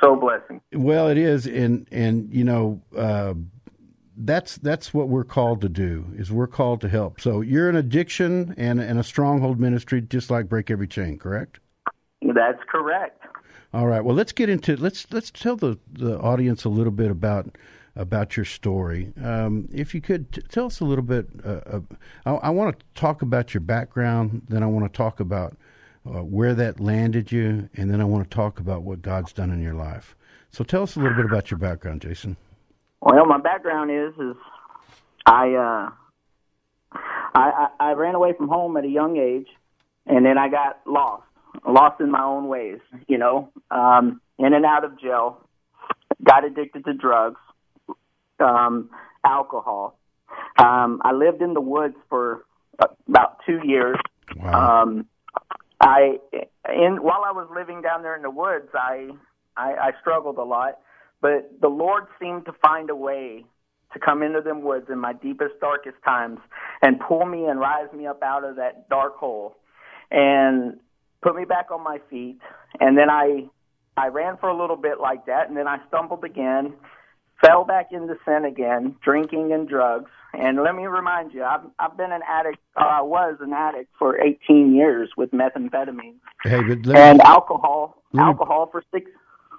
[0.00, 0.60] So blessing.
[0.72, 3.34] Well, it is, and and you know, uh,
[4.16, 6.06] that's that's what we're called to do.
[6.14, 7.20] Is we're called to help.
[7.20, 11.60] So you're an addiction and and a stronghold ministry, just like Break Every Chain, correct?
[12.22, 13.19] That's correct.
[13.72, 14.04] All right.
[14.04, 17.56] Well, let's get into let's let's tell the the audience a little bit about
[17.96, 19.12] about your story.
[19.22, 21.28] Um, if you could t- tell us a little bit.
[21.44, 21.80] Uh, uh,
[22.26, 24.42] I, I want to talk about your background.
[24.48, 25.56] Then I want to talk about
[26.06, 29.50] uh, where that landed you, and then I want to talk about what God's done
[29.50, 30.16] in your life.
[30.50, 32.36] So tell us a little bit about your background, Jason.
[33.00, 34.36] Well, my background is is
[35.26, 35.90] I uh
[36.92, 39.48] I, I I ran away from home at a young age,
[40.06, 41.22] and then I got lost,
[41.66, 42.78] lost in my own ways.
[43.08, 45.46] You know, um, in and out of jail,
[46.22, 47.40] got addicted to drugs,
[48.38, 48.90] um,
[49.24, 49.98] alcohol.
[50.58, 52.44] Um, I lived in the woods for
[53.08, 53.98] about two years.
[54.36, 54.82] Wow.
[54.82, 55.06] Um,
[55.80, 56.18] I
[56.68, 59.10] in while I was living down there in the woods, I,
[59.56, 60.78] I I struggled a lot,
[61.20, 63.44] but the Lord seemed to find a way
[63.92, 66.38] to come into them woods in my deepest, darkest times
[66.80, 69.56] and pull me and rise me up out of that dark hole
[70.10, 70.78] and
[71.22, 72.38] put me back on my feet.
[72.80, 73.44] And then I
[73.96, 76.74] I ran for a little bit like that, and then I stumbled again,
[77.44, 80.10] fell back into sin again, drinking and drugs.
[80.32, 82.58] And let me remind you, I've I've been an addict.
[82.76, 88.02] Uh, I was an addict for 18 years with methamphetamine Hey, but let and alcohol.
[88.12, 89.10] me- alcohol for six.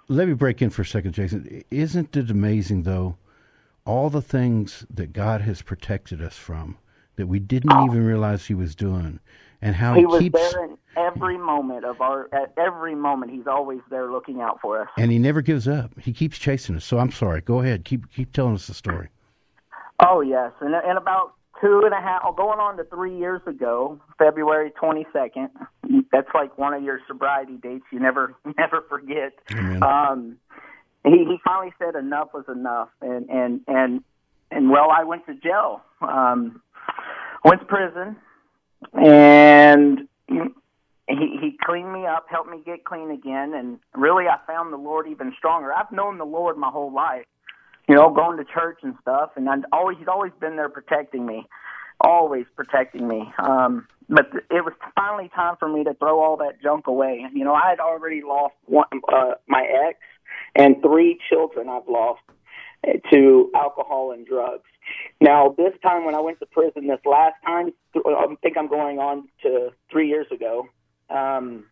[0.07, 1.63] let me break in for a second, Jason.
[1.69, 3.17] Isn't it amazing, though,
[3.85, 6.77] all the things that God has protected us from
[7.17, 9.19] that we didn't even realize He was doing,
[9.61, 12.29] and how He, He was keeps there in every moment of our.
[12.33, 14.89] At every moment, he's always there looking out for us.
[14.97, 15.91] and He never gives up.
[15.99, 16.85] He keeps chasing us.
[16.85, 17.41] So I'm sorry.
[17.41, 17.85] Go ahead.
[17.85, 19.09] Keep keep telling us the story.
[20.03, 23.41] Oh yes, and and about two and a half, oh, going on to three years
[23.45, 25.49] ago, February twenty second.
[26.11, 29.33] That's like one of your sobriety dates you never never forget.
[29.51, 29.83] Amen.
[29.83, 30.37] Um,
[31.03, 34.03] he he finally said enough was enough, and and and
[34.49, 35.81] and well, I went to jail.
[36.01, 36.61] Um,
[37.45, 38.15] went to prison,
[38.93, 40.07] and
[41.07, 44.77] he he cleaned me up, helped me get clean again, and really I found the
[44.77, 45.73] Lord even stronger.
[45.73, 47.25] I've known the Lord my whole life
[47.91, 51.25] you know, going to church and stuff, and I'd always he's always been there protecting
[51.25, 51.45] me,
[51.99, 53.31] always protecting me.
[53.37, 57.25] Um, but it was finally time for me to throw all that junk away.
[57.33, 59.99] You know, I had already lost one, uh, my ex
[60.55, 61.67] and three children.
[61.69, 62.21] I've lost
[63.11, 64.63] to alcohol and drugs.
[65.19, 68.99] Now, this time when I went to prison, this last time, I think I'm going
[68.99, 70.67] on to three years ago.
[71.09, 71.65] Um,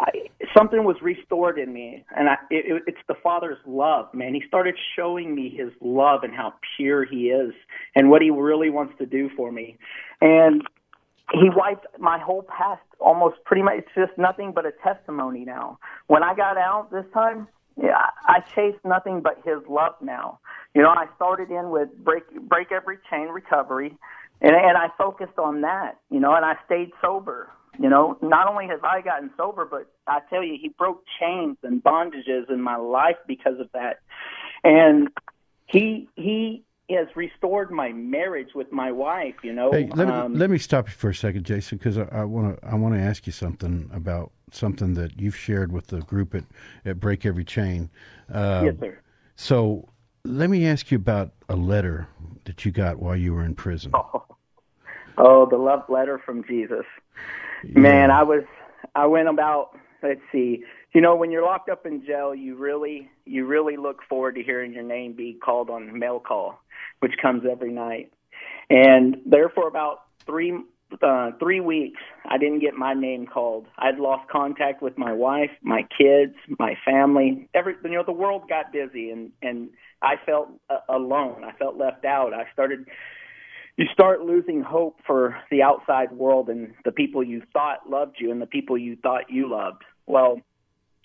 [0.00, 0.10] I,
[0.56, 4.34] something was restored in me, and I, it, it's the Father's love, man.
[4.34, 7.52] He started showing me His love and how pure He is,
[7.94, 9.76] and what He really wants to do for me.
[10.20, 10.62] And
[11.32, 13.78] He wiped my whole past, almost pretty much.
[13.78, 15.78] It's just nothing but a testimony now.
[16.06, 17.48] When I got out this time,
[17.80, 20.40] yeah, I chase nothing but His love now.
[20.74, 23.96] You know, I started in with break break every chain recovery,
[24.40, 25.98] and and I focused on that.
[26.10, 27.50] You know, and I stayed sober.
[27.78, 31.56] You know, not only have I gotten sober, but I tell you, he broke chains
[31.62, 34.00] and bondages in my life because of that.
[34.64, 35.08] And
[35.66, 39.34] he he has restored my marriage with my wife.
[39.42, 41.98] You know, Hey, let me Um, let me stop you for a second, Jason, because
[41.98, 45.88] I want to I want to ask you something about something that you've shared with
[45.88, 46.44] the group at
[46.84, 47.90] at Break Every Chain.
[48.32, 48.98] Uh, yes, sir.
[49.36, 49.88] So
[50.24, 52.08] let me ask you about a letter
[52.44, 53.92] that you got while you were in prison.
[55.20, 56.84] Oh, the love letter from Jesus.
[57.64, 58.44] Man, I was
[58.94, 60.62] I went about let's see.
[60.94, 64.42] You know, when you're locked up in jail, you really you really look forward to
[64.42, 66.60] hearing your name be called on mail call,
[67.00, 68.12] which comes every night.
[68.70, 70.60] And there for about 3
[71.02, 73.66] uh 3 weeks, I didn't get my name called.
[73.78, 77.48] I'd lost contact with my wife, my kids, my family.
[77.54, 81.44] Every you know, the world got busy and and I felt uh, alone.
[81.44, 82.32] I felt left out.
[82.32, 82.86] I started
[83.78, 88.32] you start losing hope for the outside world and the people you thought loved you
[88.32, 89.82] and the people you thought you loved.
[90.06, 90.40] Well,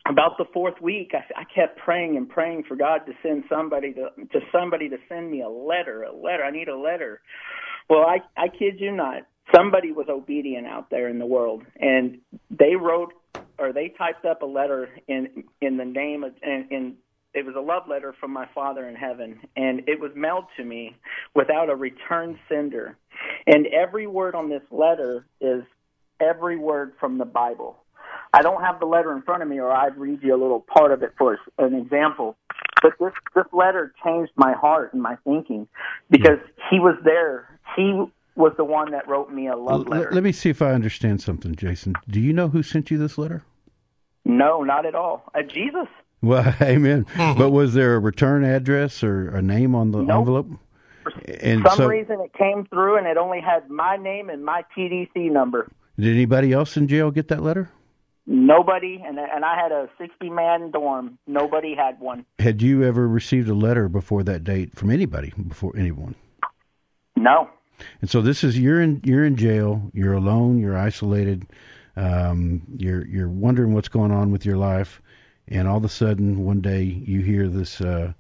[0.08, 3.94] about the fourth week, I, I kept praying and praying for God to send somebody
[3.94, 6.44] to to somebody to send me a letter, a letter.
[6.44, 7.22] I need a letter.
[7.90, 9.24] Well, I I kid you not.
[9.56, 13.14] Somebody was obedient out there in the world, and they wrote
[13.58, 16.96] or they typed up a letter in in the name of in, in
[17.34, 20.64] it was a love letter from my father in heaven and it was mailed to
[20.64, 20.96] me
[21.36, 22.98] without a return sender
[23.48, 25.64] and every word on this letter is
[26.20, 27.78] every word from the bible
[28.34, 30.60] i don't have the letter in front of me or i'd read you a little
[30.62, 32.36] part of it for an example
[32.82, 35.68] but this this letter changed my heart and my thinking
[36.10, 38.04] because he was there he
[38.36, 40.72] was the one that wrote me a love letter Let, let me see if I
[40.74, 41.94] understand something, Jason.
[42.10, 43.44] Do you know who sent you this letter?
[44.26, 45.88] no not at all uh, jesus
[46.22, 47.06] Well, amen.
[47.16, 50.20] but was there a return address or a name on the Nope.
[50.20, 50.48] envelope?
[51.44, 54.44] And For some so, reason it came through and it only had my name and
[54.44, 55.70] my TDC number.
[56.00, 57.70] did anybody else in jail get that letter?
[58.26, 61.18] Nobody, and and I had a sixty man dorm.
[61.28, 62.26] Nobody had one.
[62.40, 66.16] Had you ever received a letter before that date from anybody before anyone?
[67.18, 67.50] No.
[68.00, 69.92] And so this is you're in you're in jail.
[69.94, 70.60] You're alone.
[70.60, 71.48] You're isolated.
[71.98, 75.02] Um, you're you're wondering what's going on with your life,
[75.50, 78.14] and all of a sudden one day you hear this uh,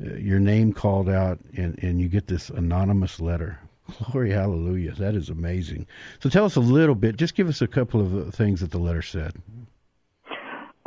[0.00, 3.58] uh, your name called out, and and you get this anonymous letter.
[4.10, 4.92] Glory, hallelujah!
[4.92, 5.86] That is amazing.
[6.20, 7.16] So tell us a little bit.
[7.16, 9.34] Just give us a couple of uh, things that the letter said.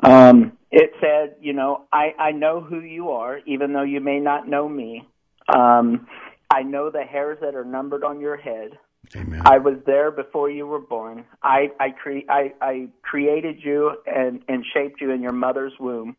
[0.04, 4.20] Um, it said, you know, I, I know who you are, even though you may
[4.20, 5.08] not know me.
[5.54, 6.08] Um,
[6.54, 8.72] I know the hairs that are numbered on your head.
[9.16, 9.42] Amen.
[9.46, 11.26] I was there before you were born.
[11.42, 16.16] I I, cre- I I created you and and shaped you in your mother's womb.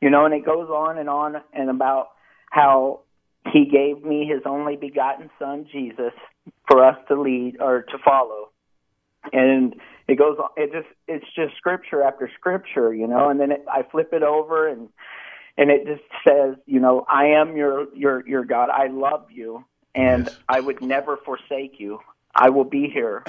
[0.00, 2.08] You know, and it goes on and on and about
[2.50, 3.00] how
[3.52, 6.12] he gave me his only begotten son Jesus
[6.68, 8.50] for us to lead or to follow.
[9.32, 9.74] And
[10.08, 13.64] it goes on it just it's just scripture after scripture, you know, and then it,
[13.72, 14.88] I flip it over and
[15.56, 18.70] and it just says, you know, I am your your your God.
[18.70, 20.36] I love you and Yes.
[20.48, 22.00] I would never forsake you.
[22.34, 23.24] I will be here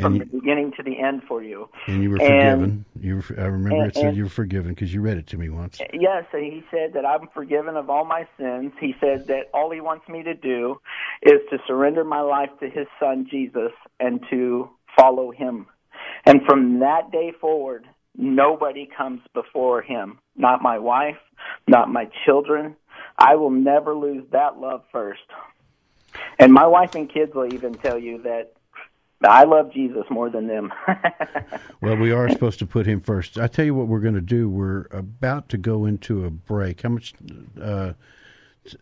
[0.00, 1.68] from And the beginning to the end for you.
[1.86, 2.84] And you were And- forgiven.
[3.00, 5.26] You were, I remember and- it said and- you were forgiven because you read it
[5.28, 5.80] to me once.
[5.92, 8.72] Yes, and he said that I'm forgiven of all my sins.
[8.80, 10.80] He said that all he wants me to do
[11.22, 15.66] is to surrender my life to his son Jesus and to follow him.
[16.24, 20.18] And from that day forward, nobody comes before him.
[20.36, 21.18] Not my wife,
[21.66, 22.76] not my children.
[23.18, 25.22] I will never lose that love first.
[26.38, 28.52] And my wife and kids will even tell you that
[29.22, 30.72] I love Jesus more than them.
[31.82, 33.38] Well, we are supposed to put him first.
[33.38, 34.48] I tell you what, we're going to do.
[34.48, 36.82] We're about to go into a break.
[36.82, 37.14] How much?
[37.60, 37.92] Uh,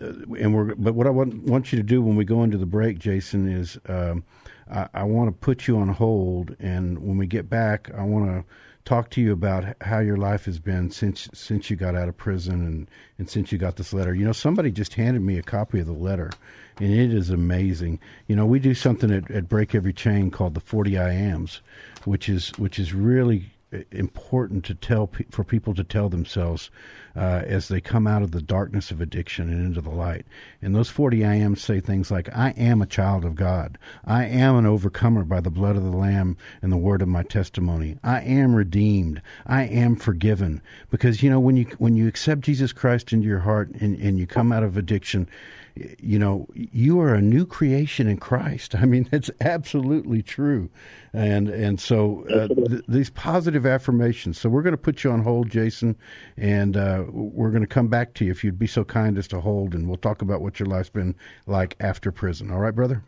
[0.01, 2.66] and we're but what I want want you to do when we go into the
[2.66, 4.25] break, Jason, is um,
[4.70, 8.27] I, I want to put you on hold, and when we get back, I want
[8.27, 8.44] to
[8.85, 12.16] talk to you about how your life has been since since you got out of
[12.16, 14.14] prison and and since you got this letter.
[14.14, 16.31] You know, somebody just handed me a copy of the letter,
[16.79, 17.99] and it is amazing.
[18.27, 21.61] You know, we do something at, at Break Every Chain called the Forty I Ams,
[22.05, 23.54] which is which is really
[23.91, 26.71] important to tell for people to tell themselves
[27.17, 30.27] uh, as they come out of the darkness of addiction and into the light.
[30.61, 33.79] And those 40 I ams say things like, I am a child of God.
[34.05, 37.23] I am an overcomer by the blood of the Lamb and the word of my
[37.23, 37.99] testimony.
[38.03, 39.23] I am redeemed.
[39.47, 40.61] I am forgiven.
[40.91, 44.19] Because, you know, when you, when you accept Jesus Christ into your heart and, and
[44.19, 45.29] you come out of addiction,
[45.77, 48.75] you know, you are a new creation in Christ.
[48.79, 50.71] I mean, that's absolutely true.
[51.13, 54.39] And and so uh, th- these positive affirmations.
[54.39, 55.97] So we're going to put you on hold, Jason,
[56.37, 59.29] and uh, we're going to come back to you if you'd be so kind as
[59.29, 61.15] to hold, and we'll talk about what your life's been
[61.47, 62.51] like after prison.
[62.51, 63.03] All right, brother.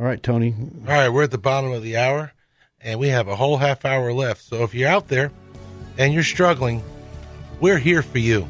[0.00, 0.54] All right, Tony.
[0.88, 2.32] All right, we're at the bottom of the hour,
[2.80, 4.42] and we have a whole half hour left.
[4.42, 5.30] So if you're out there
[5.96, 6.82] and you're struggling,
[7.62, 8.46] we're here for you.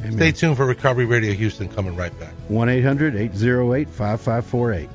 [0.00, 0.12] Amen.
[0.12, 2.32] Stay tuned for Recovery Radio Houston coming right back.
[2.48, 4.88] 1 800 808 5548.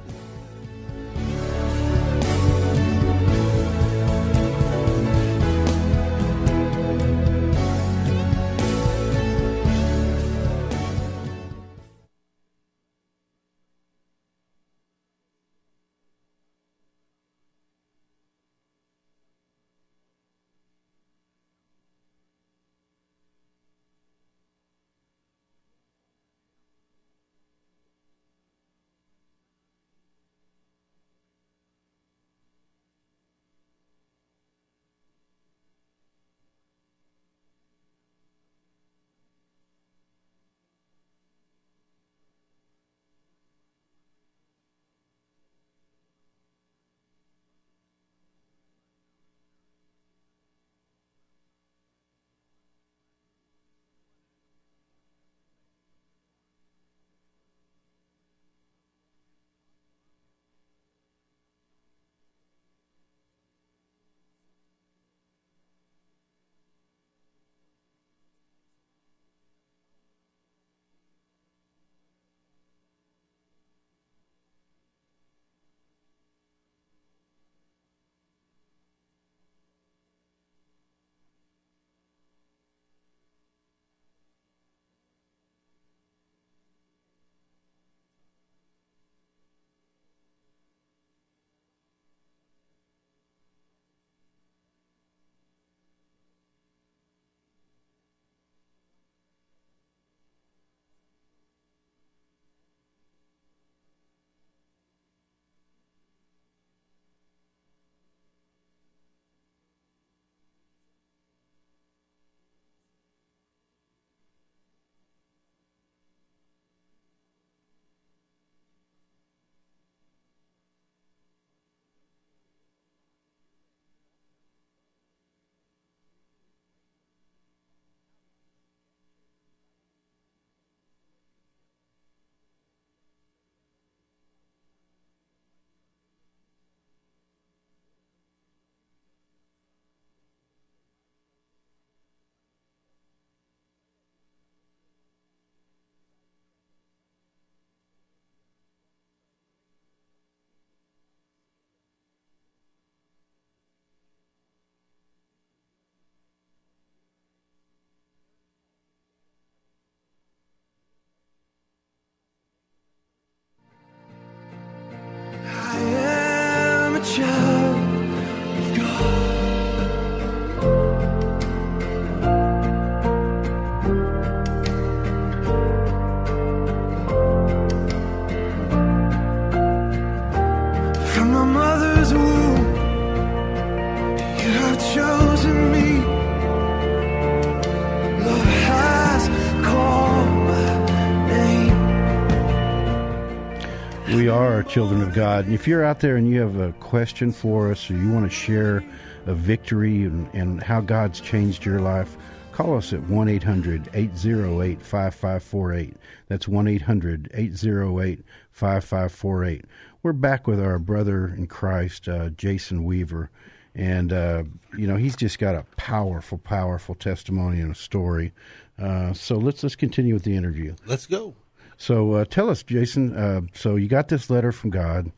[195.17, 195.45] God.
[195.45, 198.29] And if you're out there and you have a question for us or you want
[198.29, 198.83] to share
[199.25, 202.15] a victory and, and how God's changed your life,
[202.51, 205.95] call us at 1 800 808 5548.
[206.27, 209.65] That's 1 800 808 5548.
[210.03, 213.31] We're back with our brother in Christ, uh, Jason Weaver.
[213.73, 214.43] And, uh,
[214.77, 218.33] you know, he's just got a powerful, powerful testimony and a story.
[218.77, 220.75] Uh, so let's, let's continue with the interview.
[220.85, 221.33] Let's go.
[221.77, 223.15] So uh, tell us, Jason.
[223.15, 225.11] Uh, so you got this letter from God,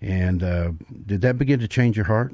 [0.00, 0.72] and uh,
[1.06, 2.32] did that begin to change your heart?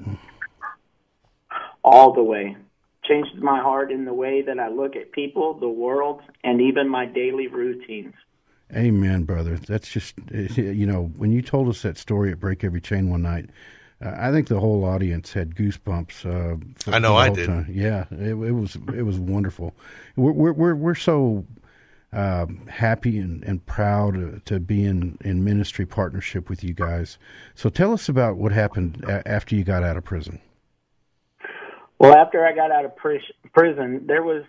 [1.83, 2.57] all the way.
[3.05, 6.89] Changed my heart in the way that I look at people, the world, and even
[6.89, 8.14] my daily routines.
[8.74, 9.57] Amen, brother.
[9.57, 13.22] That's just you know when you told us that story at Break Every Chain one
[13.22, 13.51] night.
[14.03, 16.24] Uh, I think the whole audience had goosebumps.
[16.24, 17.47] Uh, I know I did.
[17.47, 17.66] time.
[17.68, 19.74] Yeah, it, it was it was wonderful.
[20.14, 21.45] We're we're we're, we're so
[22.13, 27.19] um, happy and, and proud to, be in, in ministry partnership with you guys.
[27.55, 30.41] So tell us about what happened a- after you got out of prison.
[31.99, 34.45] Well, after I got out of pris- prison, there was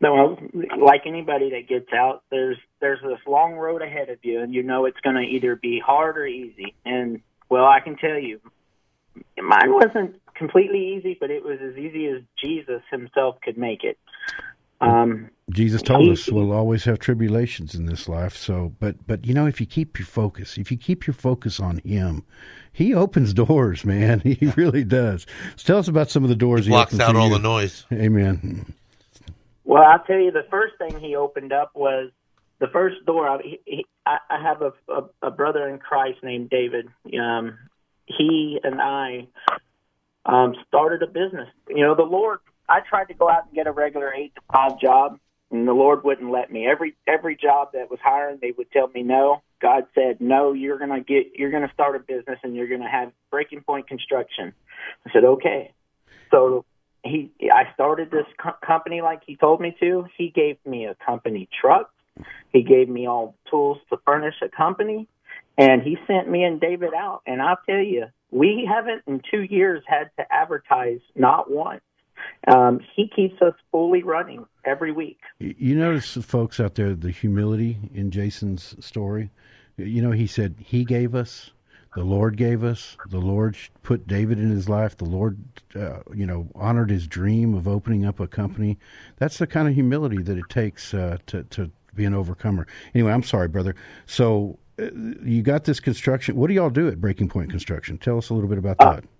[0.00, 0.38] no
[0.80, 2.22] like anybody that gets out.
[2.30, 5.56] There's there's this long road ahead of you, and you know it's going to either
[5.56, 6.74] be hard or easy.
[6.84, 8.40] And well, I can tell you,
[9.36, 13.98] mine wasn't completely easy, but it was as easy as Jesus Himself could make it.
[14.80, 18.36] Um, Jesus told He- us we'll always have tribulations in this life.
[18.36, 21.58] So, but but you know, if you keep your focus, if you keep your focus
[21.58, 22.24] on Him,
[22.72, 24.20] He opens doors, man.
[24.20, 25.26] He really does.
[25.56, 27.34] So tell us about some of the doors He, Blocks opens out all you.
[27.34, 27.86] the noise.
[27.92, 28.74] Amen.
[29.64, 32.10] Well, I'll tell you, the first thing he opened up was
[32.58, 33.28] the first door.
[33.28, 36.88] I, he, he, I I have a, a, a brother in Christ named David.
[37.18, 37.58] Um,
[38.06, 39.26] he and I
[40.24, 41.48] um, started a business.
[41.68, 42.38] You know, the Lord.
[42.68, 45.18] I tried to go out and get a regular eight to five job,
[45.50, 46.66] and the Lord wouldn't let me.
[46.66, 49.42] Every every job that was hiring, they would tell me no.
[49.60, 53.12] God said, "No, you're gonna get, you're gonna start a business, and you're gonna have
[53.30, 54.52] Breaking Point Construction."
[55.06, 55.72] I said, "Okay."
[56.30, 56.64] So
[57.04, 60.06] he I started this co- company like he told me to.
[60.16, 61.90] He gave me a company truck.
[62.52, 65.08] He gave me all the tools to furnish a company,
[65.56, 67.22] and he sent me and David out.
[67.26, 71.82] And I'll tell you, we haven't in two years had to advertise not once.
[72.46, 75.18] Um, he keeps us fully running every week.
[75.38, 79.30] You notice, folks out there, the humility in Jason's story.
[79.76, 81.50] You know, he said he gave us,
[81.94, 85.38] the Lord gave us, the Lord put David in his life, the Lord,
[85.74, 88.78] uh, you know, honored his dream of opening up a company.
[89.16, 92.66] That's the kind of humility that it takes uh, to to be an overcomer.
[92.94, 93.74] Anyway, I'm sorry, brother.
[94.06, 94.90] So uh,
[95.22, 96.36] you got this construction.
[96.36, 97.98] What do y'all do at Breaking Point Construction?
[97.98, 98.86] Tell us a little bit about that.
[98.86, 99.17] home renovation,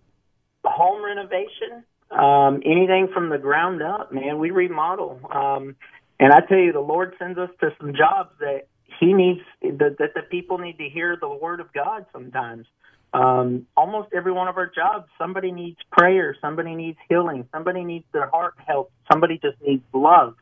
[2.19, 4.39] um, anything from the ground up, man.
[4.39, 5.21] We remodel.
[5.31, 5.77] Um,
[6.19, 8.67] and I tell you, the Lord sends us to some jobs that
[8.99, 12.67] He needs, that, that the people need to hear the Word of God sometimes.
[13.15, 18.05] Um, almost every one of our jobs, somebody needs prayer, somebody needs healing, somebody needs
[18.13, 20.35] their heart help, somebody just needs love.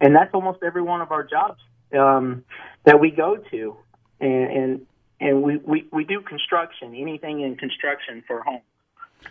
[0.00, 1.60] And that's almost every one of our jobs
[1.98, 2.44] um,
[2.84, 3.76] that we go to.
[4.20, 4.86] And, and,
[5.20, 8.62] and we, we, we do construction, anything in construction for home.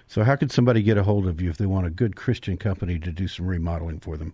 [0.08, 2.58] So, how could somebody get a hold of you if they want a good Christian
[2.58, 4.34] company to do some remodeling for them?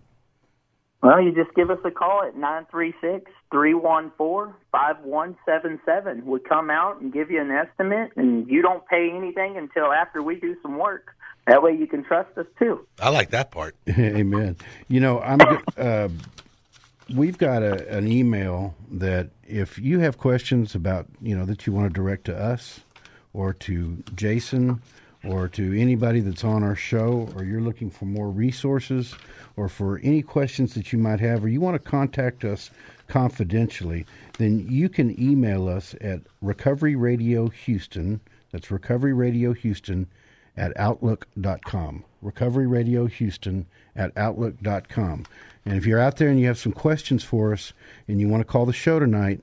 [1.02, 5.00] Well, you just give us a call at nine three six three one four five
[5.02, 6.26] one seven seven.
[6.26, 10.22] We come out and give you an estimate, and you don't pay anything until after
[10.22, 11.14] we do some work.
[11.46, 12.86] That way, you can trust us too.
[13.00, 13.76] I like that part.
[13.88, 14.56] Amen.
[14.88, 15.40] You know, I'm.
[15.76, 16.08] Uh,
[17.14, 21.72] we've got a, an email that if you have questions about, you know, that you
[21.72, 22.80] want to direct to us
[23.32, 24.82] or to Jason
[25.24, 29.14] or to anybody that's on our show, or you're looking for more resources
[29.56, 32.70] or for any questions that you might have, or you want to contact us
[33.08, 34.06] confidentially,
[34.38, 38.20] then you can email us at Recovery Radio Houston.
[38.52, 40.06] That's Recovery Radio Houston
[40.56, 42.04] at outlook.com.
[42.22, 43.66] Recovery Radio Houston
[43.96, 45.26] at outlook.com.
[45.64, 47.72] And if you're out there and you have some questions for us
[48.08, 49.42] and you want to call the show tonight,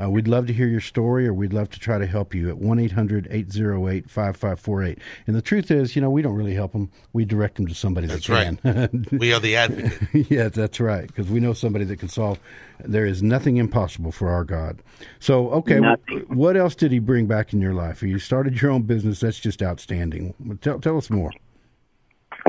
[0.00, 2.48] Uh, we'd love to hear your story, or we'd love to try to help you
[2.48, 4.98] at 1 800 808 5548.
[5.26, 6.90] And the truth is, you know, we don't really help them.
[7.12, 9.06] We direct them to somebody That's that can.
[9.18, 10.30] We are the advocate.
[10.30, 12.38] yeah, that's right, because we know somebody that can solve.
[12.84, 14.82] There is nothing impossible for our God.
[15.18, 16.20] So, okay, Nothing.
[16.28, 18.02] what else did He bring back in your life?
[18.02, 19.20] You started your own business.
[19.20, 20.34] That's just outstanding.
[20.60, 21.32] Tell, tell us more.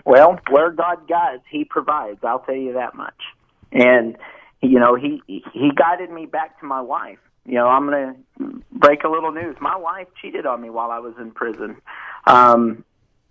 [0.05, 2.19] Well, where God guides, He provides.
[2.23, 3.15] I'll tell you that much.
[3.71, 4.17] And
[4.61, 7.17] you know, He He guided me back to my wife.
[7.45, 9.55] You know, I'm going to break a little news.
[9.59, 11.77] My wife cheated on me while I was in prison,
[12.27, 12.83] um,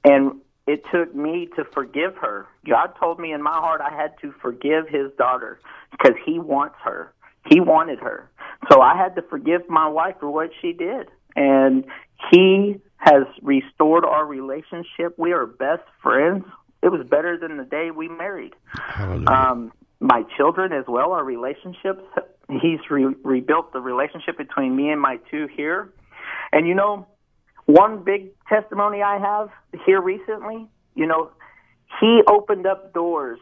[0.04, 2.46] and it took me to forgive her.
[2.68, 5.60] God told me in my heart I had to forgive His daughter
[5.92, 7.12] because He wants her.
[7.48, 8.28] He wanted her,
[8.70, 11.84] so I had to forgive my wife for what she did, and
[12.30, 15.16] He has restored our relationship.
[15.16, 16.44] We are best friends.
[16.82, 18.54] It was better than the day we married.
[19.28, 22.02] Um, my children as well, our relationships.
[22.48, 25.92] He's re- rebuilt the relationship between me and my two here.
[26.52, 27.06] And you know,
[27.66, 29.50] one big testimony I have
[29.84, 31.30] here recently, you know,
[32.00, 33.38] he opened up doors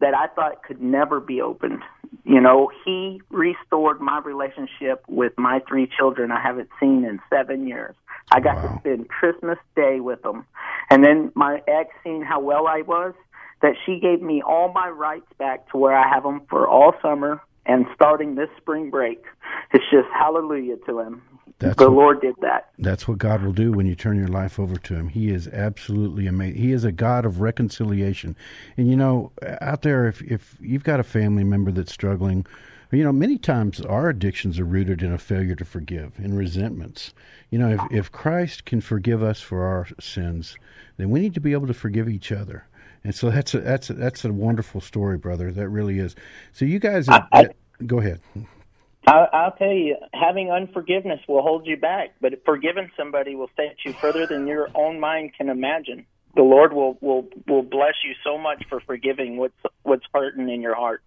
[0.00, 1.82] that I thought could never be opened.
[2.24, 7.66] You know, he restored my relationship with my three children I haven't seen in seven
[7.66, 7.96] years.
[8.30, 10.46] I got to spend Christmas Day with them.
[10.90, 13.14] And then my ex, seeing how well I was,
[13.62, 16.92] that she gave me all my rights back to where I have them for all
[17.02, 19.24] summer and starting this spring break.
[19.72, 21.22] It's just hallelujah to him.
[21.58, 22.70] That's the what- Lord did that.
[22.78, 25.08] That's what God will do when you turn your life over to Him.
[25.08, 26.60] He is absolutely amazing.
[26.60, 28.36] He is a God of reconciliation.
[28.76, 32.46] And you know, out there, if if you've got a family member that's struggling,
[32.92, 37.12] you know, many times our addictions are rooted in a failure to forgive, in resentments.
[37.50, 40.56] You know, if if Christ can forgive us for our sins,
[40.96, 42.66] then we need to be able to forgive each other.
[43.04, 45.50] And so that's a, that's a, that's a wonderful story, brother.
[45.52, 46.14] That really is.
[46.52, 47.08] So you guys,
[47.86, 48.20] go ahead.
[49.06, 53.76] I, I'll tell you, having unforgiveness will hold you back, but forgiving somebody will set
[53.84, 56.04] you further than your own mind can imagine.
[56.34, 60.60] The Lord will will will bless you so much for forgiving what's what's hurting in
[60.60, 61.02] your heart.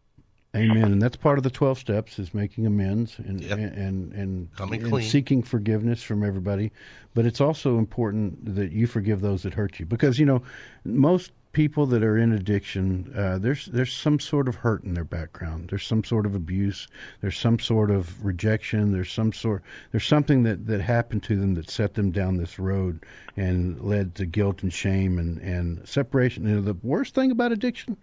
[0.55, 0.83] Amen.
[0.83, 4.91] And that's part of the twelve steps is making amends and and and, Coming and
[4.91, 5.07] clean.
[5.07, 6.71] seeking forgiveness from everybody.
[7.13, 10.41] But it's also important that you forgive those that hurt you because you know
[10.83, 15.03] most people that are in addiction, uh, there's there's some sort of hurt in their
[15.03, 15.69] background.
[15.69, 16.87] There's some sort of abuse.
[17.21, 18.91] There's some sort of rejection.
[18.91, 22.57] There's some sort there's something that that happened to them that set them down this
[22.59, 23.03] road
[23.35, 26.47] and led to guilt and shame and and separation.
[26.47, 27.97] You know, the worst thing about addiction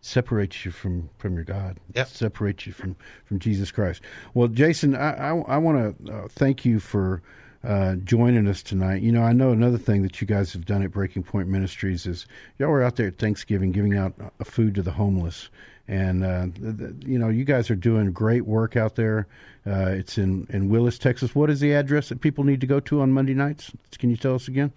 [0.00, 1.78] separates you from from your God.
[1.94, 2.08] Yep.
[2.08, 4.02] Separates you from from Jesus Christ.
[4.34, 7.22] Well, Jason, I I, I want to uh, thank you for
[7.64, 9.02] uh, joining us tonight.
[9.02, 12.06] You know, I know another thing that you guys have done at Breaking Point Ministries
[12.06, 12.26] is
[12.58, 15.48] y'all were out there at Thanksgiving giving out uh, food to the homeless.
[15.88, 19.26] And uh, th- th- you know, you guys are doing great work out there.
[19.66, 21.34] Uh, it's in in Willis, Texas.
[21.34, 23.72] What is the address that people need to go to on Monday nights?
[23.98, 24.72] Can you tell us again?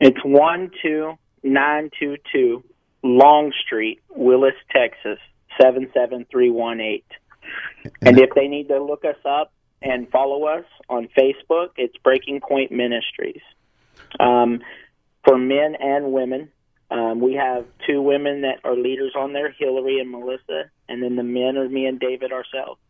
[0.00, 2.64] It's one two nine two two
[3.02, 5.18] Long Street, Willis, Texas
[5.60, 7.06] seven seven three one eight.
[8.02, 9.52] And if they need to look us up
[9.82, 13.40] and follow us on Facebook, it's Breaking Point Ministries.
[14.18, 14.60] Um,
[15.24, 16.50] for men and women,
[16.90, 21.16] um, we have two women that are leaders on there, Hillary and Melissa, and then
[21.16, 22.80] the men are me and David ourselves.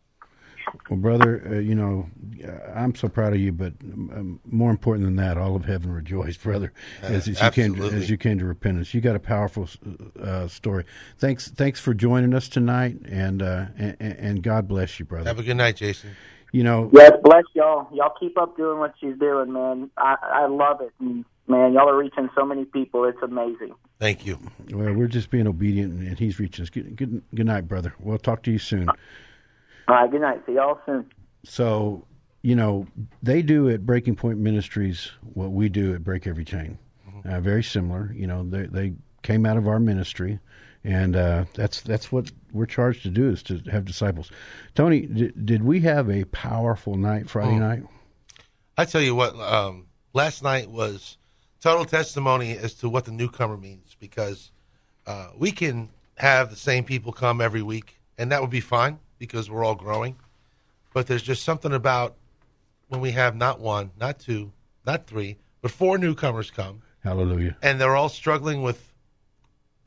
[0.89, 2.09] Well, brother, uh, you know,
[2.45, 5.91] uh, I'm so proud of you, but um, more important than that, all of heaven
[5.91, 6.71] rejoiced, brother,
[7.01, 8.93] as, as you came to, as you came to repentance.
[8.93, 9.67] You got a powerful
[10.19, 10.85] uh, story.
[11.17, 15.27] Thanks, thanks for joining us tonight, and, uh, and and God bless you, brother.
[15.27, 16.11] Have a good night, Jason.
[16.51, 17.87] You know, Yes, bless y'all.
[17.93, 19.89] Y'all keep up doing what you're doing, man.
[19.97, 20.91] I, I love it.
[20.99, 23.05] And, man, y'all are reaching so many people.
[23.05, 23.73] It's amazing.
[23.99, 24.37] Thank you.
[24.71, 26.69] well, we're just being obedient, and he's reaching us.
[26.69, 27.93] Good, good, good night, brother.
[27.99, 28.89] We'll talk to you soon.
[28.89, 28.95] All
[29.87, 30.41] right, good night.
[30.45, 31.09] See y'all soon.
[31.43, 32.05] So,
[32.41, 32.85] you know,
[33.23, 36.77] they do at Breaking Point Ministries what we do at Break Every Chain.
[37.23, 38.11] Uh, very similar.
[38.13, 40.39] You know, they they came out of our ministry,
[40.83, 44.31] and uh, that's that's what we're charged to do is to have disciples.
[44.75, 47.59] Tony, did, did we have a powerful night Friday Oh.
[47.59, 47.83] night?
[48.77, 51.17] I tell you what, um, last night was
[51.61, 54.51] total testimony as to what the newcomer means because
[55.05, 58.99] uh, we can have the same people come every week, and that would be fine
[59.19, 60.15] because we're all growing.
[60.93, 62.15] But there's just something about
[62.87, 64.51] when we have not one, not two,
[64.85, 67.55] not three, but four newcomers come, Hallelujah.
[67.61, 68.90] and they're all struggling with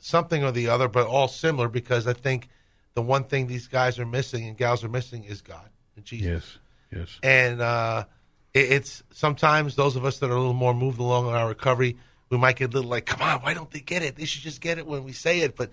[0.05, 2.49] something or the other, but all similar because I think
[2.93, 6.59] the one thing these guys are missing and gals are missing is God and Jesus
[6.93, 7.01] Yes.
[7.01, 7.19] Yes.
[7.23, 8.05] and uh,
[8.53, 11.49] it, it's sometimes those of us that are a little more moved along in our
[11.49, 11.97] recovery,
[12.29, 14.17] we might get a little like, "Come on, why don't they get it?
[14.17, 15.71] They should just get it when we say it." But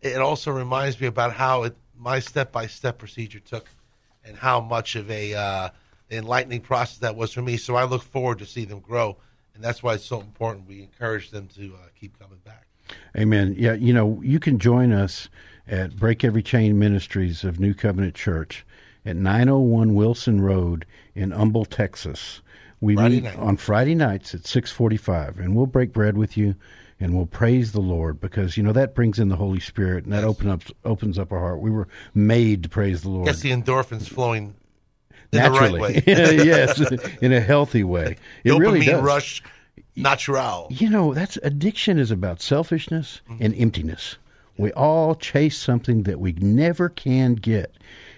[0.00, 3.68] it also reminds me about how it my step by step procedure took,
[4.24, 5.68] and how much of a uh,
[6.10, 7.56] enlightening process that was for me.
[7.56, 9.16] So I look forward to see them grow,
[9.54, 10.66] and that's why it's so important.
[10.66, 12.63] We encourage them to uh, keep coming back.
[13.16, 13.54] Amen.
[13.58, 15.28] Yeah, you know, you can join us
[15.66, 18.64] at Break Every Chain Ministries of New Covenant Church
[19.06, 22.40] at 901 Wilson Road in Humble, Texas.
[22.80, 23.38] We Friday meet night.
[23.38, 26.54] on Friday nights at 6:45 and we'll break bread with you
[27.00, 30.12] and we'll praise the Lord because you know that brings in the Holy Spirit and
[30.12, 31.60] that open up opens up our heart.
[31.60, 33.26] We were made to praise the Lord.
[33.26, 34.54] Gets the endorphins flowing
[35.32, 36.00] in Naturally.
[36.00, 36.36] the right way.
[36.44, 36.78] yes,
[37.22, 38.16] in a healthy way.
[38.42, 39.02] It Dopamine really does.
[39.02, 39.42] rush
[39.96, 40.68] natural.
[40.70, 44.16] You know, that's addiction is about selfishness and emptiness.
[44.56, 47.74] We all chase something that we never can get.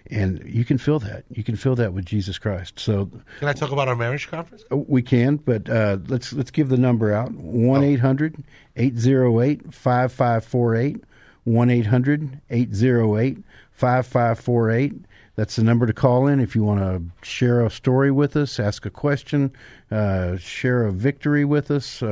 [0.08, 1.24] And you can feel that.
[1.30, 2.78] You can feel that with Jesus Christ.
[2.78, 4.64] So Can I talk about our marriage conference?
[4.70, 7.32] uh, we can, but uh, let's let's give the number out.
[7.32, 8.36] 1 800
[8.76, 11.02] 808 5548.
[11.44, 13.38] 1 800 808
[13.72, 14.92] 5548.
[15.36, 18.58] That's the number to call in if you want to share a story with us,
[18.58, 19.52] ask a question,
[19.90, 22.06] uh, share a victory with us, uh,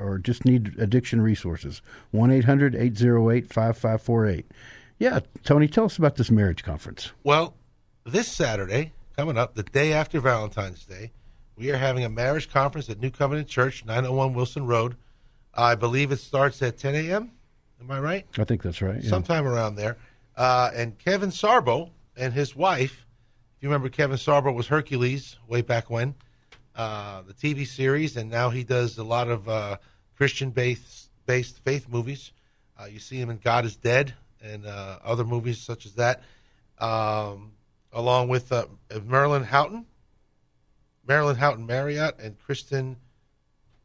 [0.00, 1.82] or just need addiction resources.
[2.12, 4.46] 1 800 808 5548.
[5.00, 7.12] Yeah, Tony, tell us about this marriage conference.
[7.24, 7.54] Well,
[8.04, 11.10] this Saturday, coming up, the day after Valentine's Day,
[11.56, 14.96] we are having a marriage conference at New Covenant Church, 901 Wilson Road.
[15.52, 17.32] I believe it starts at 10 a.m.
[17.80, 18.26] Am I right?
[18.38, 19.02] I think that's right.
[19.02, 19.10] yeah.
[19.10, 19.96] Sometime around there.
[20.36, 23.06] Uh, and Kevin Sorbo and his wife,
[23.56, 26.14] if you remember, Kevin Sorbo was Hercules way back when,
[26.74, 29.76] uh, the TV series, and now he does a lot of uh,
[30.16, 32.32] Christian based based faith movies.
[32.80, 36.22] Uh, you see him in God is Dead and uh, other movies such as that,
[36.78, 37.52] um,
[37.92, 38.66] along with uh,
[39.04, 39.86] Marilyn Houghton,
[41.06, 42.96] Marilyn Houghton Marriott, and Kristen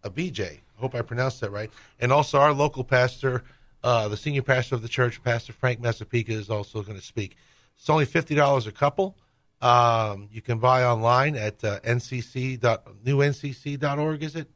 [0.03, 0.59] Abijay.
[0.77, 1.71] I hope I pronounced that right.
[1.99, 3.43] And also our local pastor,
[3.83, 7.35] uh, the senior pastor of the church, Pastor Frank Massapequa, is also going to speak.
[7.77, 9.17] It's only fifty dollars a couple.
[9.61, 14.21] Um, you can buy online at uh, ncc dot newnCC.org.
[14.23, 14.49] Is it,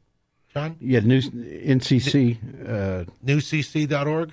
[0.52, 0.76] John?
[0.80, 2.36] Yeah, new NCC.
[2.68, 4.32] Uh, Newcc.org.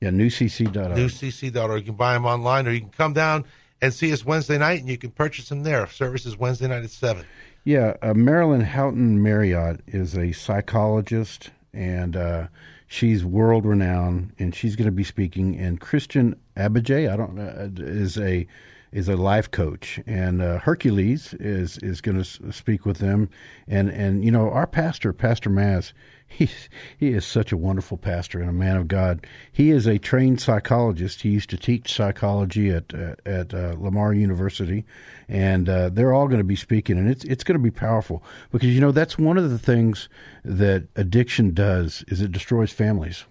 [0.00, 0.74] yeah, newcc.org.
[0.96, 1.80] Newcc.org.
[1.80, 3.44] You can buy them online, or you can come down
[3.80, 5.86] and see us Wednesday night, and you can purchase them there.
[5.88, 7.24] Service is Wednesday night at seven.
[7.64, 12.48] Yeah, uh, Marilyn Houghton Marriott is a psychologist, and uh,
[12.94, 15.56] she's world renowned, and she's going to be speaking.
[15.56, 18.46] And Christian Abijay, I don't know, is a
[18.92, 23.28] is a life coach, and uh, Hercules is is going to speak with them.
[23.66, 25.92] And and you know, our pastor, Pastor Maz,
[26.38, 26.68] he's
[26.98, 29.26] he is such a wonderful pastor and a man of God.
[29.52, 31.22] He is a trained psychologist.
[31.22, 34.84] He used to teach psychology at uh, at uh, Lamar University,
[35.28, 38.22] and uh, they're all going to be speaking, and it's it's going to be powerful
[38.50, 40.08] because you know that's one of the things
[40.44, 43.24] that addiction does is it destroys families.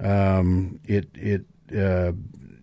[0.00, 1.44] Um, it it
[1.76, 2.12] uh,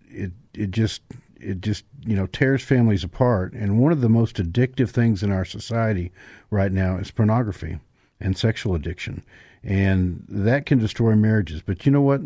[0.08, 1.02] it it just
[1.40, 5.30] it just you know tears families apart, and one of the most addictive things in
[5.30, 6.12] our society
[6.50, 7.78] right now is pornography
[8.20, 9.24] and sexual addiction,
[9.62, 11.62] and that can destroy marriages.
[11.62, 12.22] But you know what?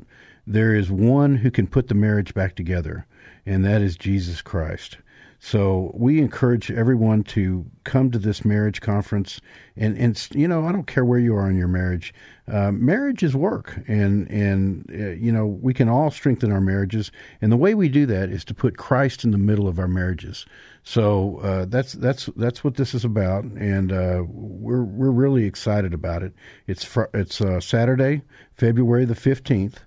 [0.47, 3.07] There is one who can put the marriage back together,
[3.47, 4.99] and that is Jesus Christ.
[5.41, 9.43] So we encourage everyone to come to this marriage conference,
[9.77, 12.15] and and you know I don't care where you are in your marriage,
[12.49, 17.13] uh, marriage is work, and and uh, you know we can all strengthen our marriages,
[17.43, 19.89] and the way we do that is to put Christ in the middle of our
[19.89, 20.47] marriages.
[20.87, 25.95] So uh, that's that's that's what this is about, and uh, we're we're really excited
[25.95, 26.35] about it.
[26.67, 28.21] It's fr- it's uh, Saturday,
[28.53, 29.81] February the fifteenth,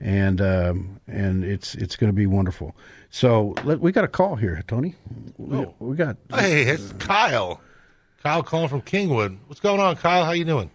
[0.00, 2.76] and um, and it's it's going to be wonderful.
[3.10, 4.94] So let, we got a call here, Tony.
[5.38, 5.74] We, Oh.
[5.80, 7.60] we got Hey, it's Kyle.
[8.22, 9.36] Kyle calling from Kingwood.
[9.48, 10.24] What's going on, Kyle?
[10.24, 10.70] How you doing?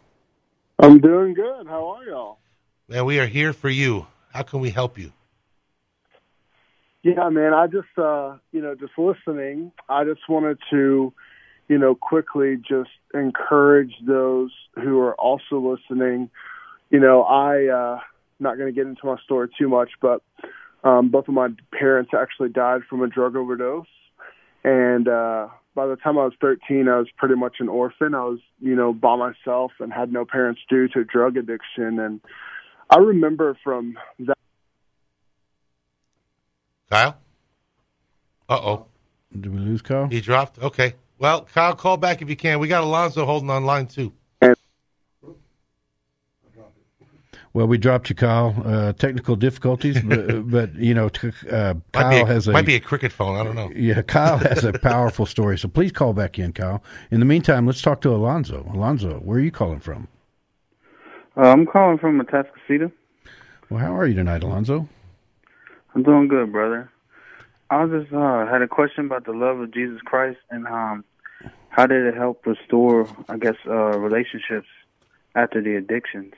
[0.78, 1.68] I'm doing good.
[1.68, 2.40] How are y'all?
[2.90, 4.08] Man, we are here for you.
[4.34, 5.14] How can we help you?
[7.04, 7.54] Yeah, man.
[7.54, 9.72] I just, uh, you know, just listening.
[9.88, 11.14] I just wanted to,
[11.70, 16.30] you know, quickly just encourage those who are also listening.
[16.90, 18.00] You know, I, uh,
[18.40, 20.22] not going to get into my story too much, but
[20.84, 23.86] um, both of my parents actually died from a drug overdose,
[24.64, 28.14] and uh, by the time I was 13, I was pretty much an orphan.
[28.14, 32.22] I was, you know, by myself and had no parents due to drug addiction, and
[32.90, 34.38] I remember from that.
[36.90, 37.18] Kyle?
[38.48, 38.86] Uh oh.
[39.32, 40.08] Did we lose Kyle?
[40.08, 40.60] He dropped?
[40.60, 40.96] Okay.
[41.20, 42.60] Well, Kyle, call back if you can.
[42.60, 44.14] We got Alonzo holding on line too.
[47.52, 48.56] Well, we dropped you, Kyle.
[48.64, 52.76] Uh, technical difficulties, but, but you know, t- uh, Kyle a, has a might be
[52.76, 53.38] a cricket phone.
[53.38, 53.72] I don't know.
[53.76, 54.02] yeah.
[54.04, 56.84] Kyle has a powerful story, so please call back in, Kyle.
[57.12, 58.70] In the meantime, let's talk to Alonzo.
[58.74, 60.08] Alonzo, where are you calling from?
[61.36, 62.92] Uh, I'm calling from Atascocita.
[63.70, 64.88] Well, how are you tonight, Alonzo?
[65.94, 66.92] I'm doing good, brother.
[67.70, 71.04] I just uh, had a question about the love of Jesus Christ and um,
[71.70, 74.68] how did it help restore, I guess, uh, relationships
[75.36, 76.34] after the addictions.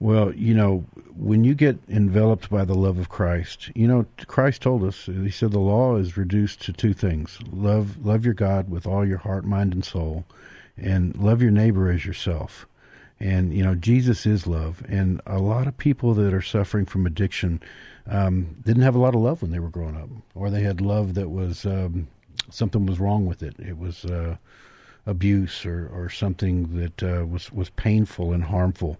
[0.00, 0.84] Well, you know,
[1.16, 5.30] when you get enveloped by the love of Christ, you know, Christ told us, he
[5.30, 7.38] said the law is reduced to two things.
[7.52, 10.24] Love love your God with all your heart, mind and soul,
[10.76, 12.66] and love your neighbor as yourself.
[13.20, 17.06] And you know, Jesus is love, and a lot of people that are suffering from
[17.06, 17.62] addiction
[18.06, 20.80] um, didn't have a lot of love when they were growing up, or they had
[20.80, 22.06] love that was um,
[22.50, 23.54] something was wrong with it.
[23.58, 24.36] It was uh,
[25.06, 28.98] abuse or or something that uh, was was painful and harmful.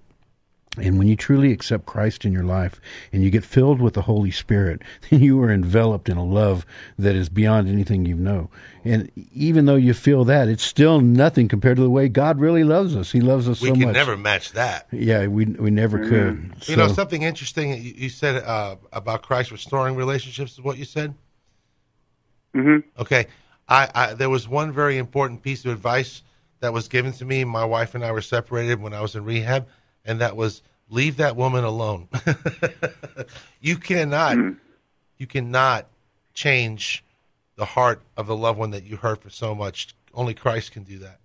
[0.77, 2.81] And when you truly accept Christ in your life
[3.13, 6.67] and you get filled with the Holy Spirit, then you are enveloped in a love
[6.99, 8.51] that is beyond anything you know.
[8.85, 12.65] And even though you feel that, it's still nothing compared to the way God really
[12.65, 13.13] loves us.
[13.13, 13.79] He loves us we so much.
[13.79, 14.89] We can never match that.
[14.91, 16.55] Yeah, we we never could.
[16.67, 20.85] You know something interesting you, you said uh, about Christ restoring relationships is what you
[20.85, 21.15] said.
[22.55, 22.89] Mm-hmm.
[23.01, 23.27] Okay,
[23.69, 26.23] I, I there was one very important piece of advice
[26.61, 27.45] that was given to me.
[27.45, 29.67] My wife and I were separated when I was in rehab,
[30.05, 32.09] and that was leave that woman alone.
[33.61, 34.37] you cannot,
[35.19, 35.87] you cannot
[36.35, 37.05] change
[37.57, 39.95] the heart of the loved one that you hurt for so much.
[40.13, 41.21] Only Christ can do that.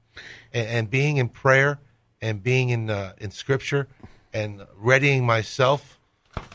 [0.53, 1.79] And, and being in prayer
[2.21, 3.87] and being in uh, in Scripture
[4.33, 5.99] and readying myself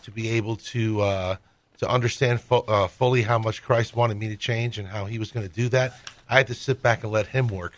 [0.03, 1.37] to be able to uh,
[1.79, 5.19] to understand fu- uh, fully how much Christ wanted me to change and how He
[5.19, 5.95] was going to do that.
[6.29, 7.73] I had to sit back and let Him work,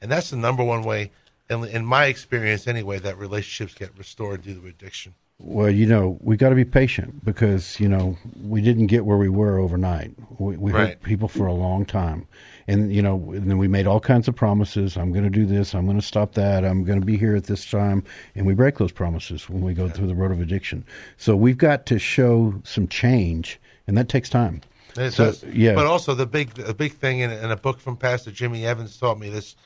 [0.00, 1.10] and that's the number one way,
[1.50, 5.14] in, in my experience anyway, that relationships get restored due to addiction.
[5.42, 9.16] Well, you know, we got to be patient because you know we didn't get where
[9.16, 10.12] we were overnight.
[10.38, 10.88] We, we Right.
[10.88, 12.26] hurt people for a long time,
[12.68, 14.98] and you know, and then we made all kinds of promises.
[14.98, 15.74] I'm going to do this.
[15.74, 16.62] I'm going to stop that.
[16.64, 19.72] I'm going to be here at this time, and we break those promises when we
[19.72, 20.84] go through the road of addiction.
[21.16, 24.60] So we've got to show some change, and that takes time.
[24.98, 25.42] It so does.
[25.44, 28.66] yeah, But also the big the big thing in, in a book from Pastor Jimmy
[28.66, 29.56] Evans taught me this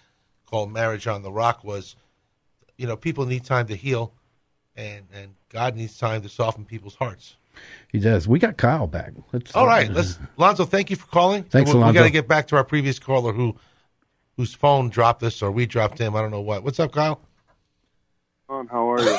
[0.54, 1.96] called Marriage on the Rock was,
[2.76, 4.14] you know, people need time to heal,
[4.76, 7.34] and and God needs time to soften people's hearts.
[7.90, 8.28] he does.
[8.28, 9.14] We got Kyle back.
[9.32, 10.64] Let's, All right, let's Lonzo.
[10.64, 11.42] Thank you for calling.
[11.42, 13.56] Thanks, we, we got to get back to our previous caller who
[14.36, 16.14] whose phone dropped us or we dropped him.
[16.14, 16.62] I don't know what.
[16.62, 17.20] What's up, Kyle?
[18.48, 19.18] John, how are you?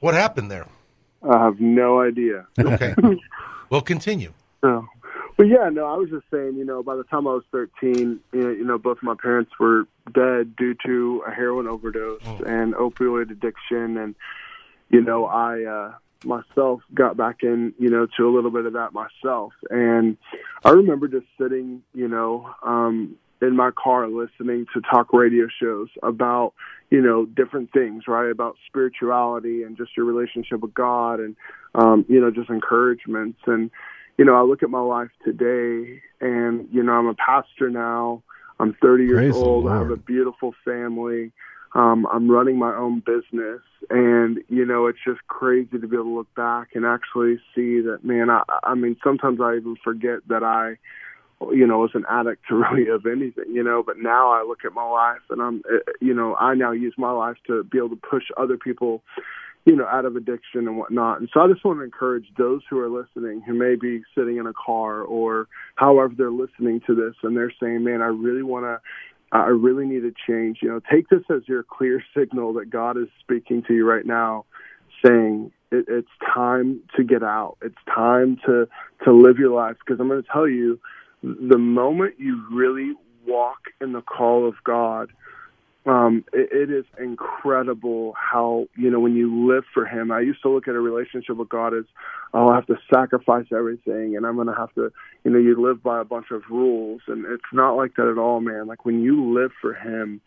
[0.00, 0.66] What happened there?
[1.22, 2.46] I have no idea.
[2.60, 2.94] Okay,
[3.70, 4.34] we'll continue.
[4.60, 4.86] So,
[5.38, 7.94] but yeah, no, I was just saying, you know, by the time I was 13,
[7.94, 12.24] you know, you know both of my parents were dead due to a heroin overdose
[12.44, 13.96] and opioid addiction.
[13.98, 14.16] And,
[14.90, 18.72] you know, I, uh, myself got back in, you know, to a little bit of
[18.72, 19.52] that myself.
[19.70, 20.16] And
[20.64, 25.88] I remember just sitting, you know, um, in my car listening to talk radio shows
[26.02, 26.54] about,
[26.90, 28.28] you know, different things, right?
[28.28, 31.36] About spirituality and just your relationship with God and,
[31.76, 33.38] um, you know, just encouragements.
[33.46, 33.70] And,
[34.18, 38.22] you know, I look at my life today and, you know, I'm a pastor now.
[38.60, 39.68] I'm 30 years Praise the old.
[39.68, 41.32] I have a beautiful family.
[41.74, 43.60] Um, I'm running my own business,
[43.90, 47.80] and you know it's just crazy to be able to look back and actually see
[47.82, 48.00] that.
[48.02, 50.76] Man, I, I mean, sometimes I even forget that I,
[51.52, 53.82] you know, was an addict to really of anything, you know.
[53.82, 56.94] But now I look at my life, and I'm, uh, you know, I now use
[56.96, 59.02] my life to be able to push other people,
[59.64, 61.20] you know, out of addiction and whatnot.
[61.20, 64.38] And so I just want to encourage those who are listening, who may be sitting
[64.38, 65.46] in a car or
[65.76, 68.80] however they're listening to this, and they're saying, "Man, I really want to."
[69.30, 70.60] I really need to change.
[70.62, 74.06] You know, take this as your clear signal that God is speaking to you right
[74.06, 74.46] now,
[75.04, 77.58] saying it, it's time to get out.
[77.62, 78.66] It's time to
[79.04, 79.76] to live your life.
[79.78, 80.80] Because I'm going to tell you,
[81.22, 82.94] the moment you really
[83.26, 85.10] walk in the call of God,
[85.88, 90.10] um, it, it is incredible how you know when you live for Him.
[90.10, 91.84] I used to look at a relationship with God as,
[92.34, 94.92] oh, I have to sacrifice everything, and I'm going to have to,
[95.24, 98.18] you know, you live by a bunch of rules, and it's not like that at
[98.18, 98.66] all, man.
[98.66, 100.20] Like when you live for Him,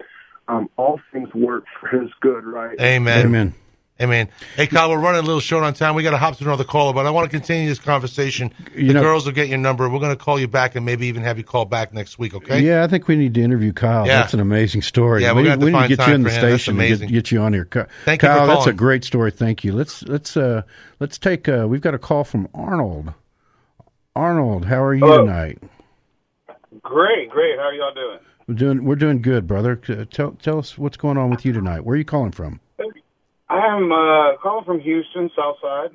[0.47, 2.79] um, all things work for His good, right?
[2.79, 3.27] Amen.
[3.27, 3.53] Amen.
[4.01, 4.29] Amen.
[4.55, 5.93] Hey, Kyle, we're running a little short on time.
[5.93, 8.51] We got to hop to another caller, but I want to continue this conversation.
[8.75, 9.87] You the know- girls will get your number.
[9.89, 12.33] We're going to call you back and maybe even have you call back next week.
[12.33, 12.61] Okay?
[12.61, 14.07] Yeah, I think we need to interview Kyle.
[14.07, 14.21] Yeah.
[14.21, 15.21] That's an amazing story.
[15.21, 16.39] Yeah, we, we're gonna have to we need to find get you in the him.
[16.39, 17.65] Station and get, get you on here.
[17.65, 19.29] Ky- Thank you Kyle, that's a great story.
[19.29, 19.73] Thank you.
[19.73, 20.63] Let's let's uh
[20.99, 23.13] let's take uh we've got a call from Arnold.
[24.15, 25.25] Arnold, how are you Hello.
[25.25, 25.59] tonight?
[26.81, 27.57] Great, great.
[27.57, 28.19] How are y'all doing?
[28.47, 29.79] We're doing we're doing good, brother.
[29.87, 31.81] Uh, Tell tell us what's going on with you tonight.
[31.85, 32.59] Where are you calling from?
[33.51, 35.89] I'm uh, calling from Houston, South Side.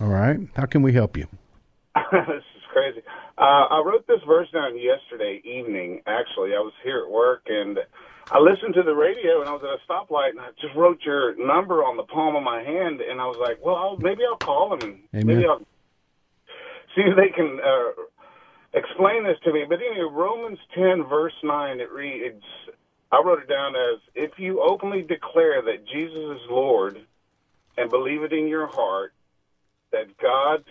[0.00, 0.38] All right.
[0.54, 1.26] How can we help you?
[2.12, 3.02] this is crazy.
[3.36, 6.02] Uh, I wrote this verse down yesterday evening.
[6.06, 7.78] Actually, I was here at work and
[8.30, 11.00] I listened to the radio and I was at a stoplight and I just wrote
[11.04, 14.22] your number on the palm of my hand and I was like, well, I'll, maybe
[14.24, 15.26] I'll call them and Amen.
[15.26, 15.66] maybe I'll
[16.94, 19.64] see if they can uh, explain this to me.
[19.68, 22.44] But anyway, Romans 10, verse 9, it reads,
[23.12, 26.98] I wrote it down as, if you openly declare that Jesus is Lord
[27.76, 29.12] and believe it in your heart,
[29.92, 30.64] that God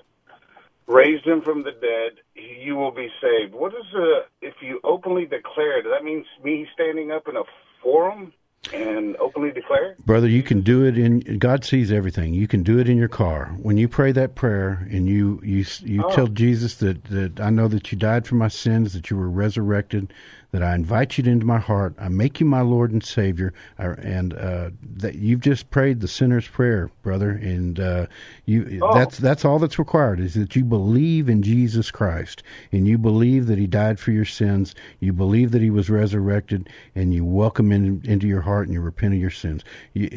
[0.87, 3.53] raised him from the dead, you will be saved.
[3.53, 7.43] What is the, if you openly declare, does that mean me standing up in a
[7.81, 8.33] forum
[8.73, 9.95] and openly declare?
[10.05, 12.33] Brother, you can do it in God sees everything.
[12.33, 13.55] You can do it in your car.
[13.61, 16.09] When you pray that prayer and you you you Oh.
[16.15, 19.29] tell Jesus that that I know that you died for my sins, that you were
[19.29, 20.13] resurrected,
[20.51, 21.95] that I invite you into my heart.
[21.97, 26.07] I make you my Lord and Savior, I, and uh, that you've just prayed the
[26.07, 27.29] sinner's prayer, brother.
[27.31, 28.07] And uh,
[28.45, 28.93] you Oh.
[28.93, 33.47] that's that's all that's required is that you believe in Jesus Christ and you believe
[33.47, 34.75] that He died for your sins.
[34.99, 38.81] You believe that He was resurrected, and you welcome Him into your heart and you
[38.81, 39.63] repent of your sins.
[39.93, 40.07] You,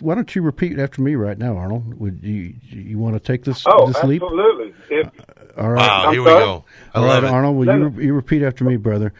[0.00, 1.98] why don't you repeat after me right now, Arnold?
[1.98, 4.22] Would you you want to take this Oh, this leap?
[4.22, 4.74] absolutely.
[4.90, 5.08] If,
[5.56, 6.04] All right.
[6.04, 6.64] Wow, here we go.
[6.94, 7.34] I All love right, it.
[7.34, 9.12] Arnold, will you, me- you repeat after me, brother?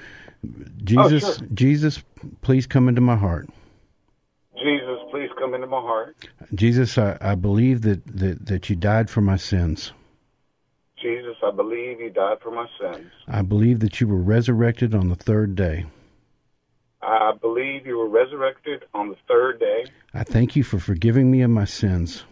[0.45, 0.49] Oh,
[0.85, 1.49] Jesus, Oh, sure.
[1.55, 2.03] Jesus,
[2.43, 3.49] please come into my heart.
[4.57, 6.16] Jesus, please come into my heart.
[6.55, 9.93] Jesus, I, I believe that, that, that you died for my sins.
[11.01, 13.11] Jesus, I believe you died for my sins.
[13.26, 15.87] I believe that you were resurrected on the third day.
[17.03, 19.87] I believe you were resurrected on the third day.
[20.12, 22.24] I thank you for forgiving me of my sins.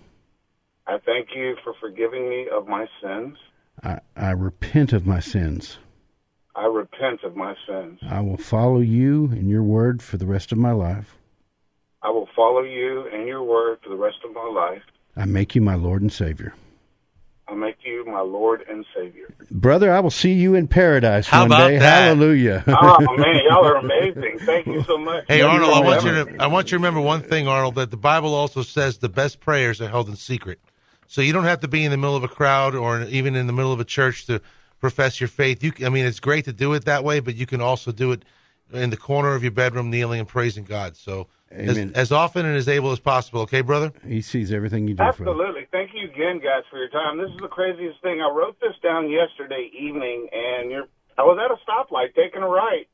[0.86, 3.36] I thank you for forgiving me of my sins.
[3.82, 5.78] I, I repent of my sins.
[6.54, 8.00] I repent of my sins.
[8.08, 11.16] I will follow you and your word for the rest of my life.
[12.02, 14.82] I will follow you and your word for the rest of my life.
[15.16, 16.54] I make you my Lord and Savior.
[17.48, 19.34] I make you my Lord and Savior.
[19.50, 21.78] Brother, I will see you in paradise How one about day.
[21.78, 22.02] that?
[22.02, 22.62] Hallelujah.
[22.80, 24.38] Oh man, y'all are amazing.
[24.40, 25.24] Thank you so much.
[25.28, 27.90] Hey Arnold, I want you to I want you to remember one thing, Arnold, that
[27.90, 30.60] the Bible also says the best prayers are held in secret.
[31.08, 33.46] So you don't have to be in the middle of a crowd or even in
[33.46, 34.40] the middle of a church to
[34.78, 35.64] profess your faith.
[35.64, 38.12] You, I mean, it's great to do it that way, but you can also do
[38.12, 38.24] it
[38.72, 40.96] in the corner of your bedroom, kneeling and praising God.
[40.96, 43.40] So as, as often and as able as possible.
[43.42, 43.92] Okay, brother.
[44.06, 45.08] He sees everything you do for.
[45.08, 45.66] Absolutely.
[45.72, 47.16] Thank you again, guys, for your time.
[47.16, 48.20] This is the craziest thing.
[48.20, 52.48] I wrote this down yesterday evening, and you're, I was at a stoplight taking a
[52.48, 52.86] right,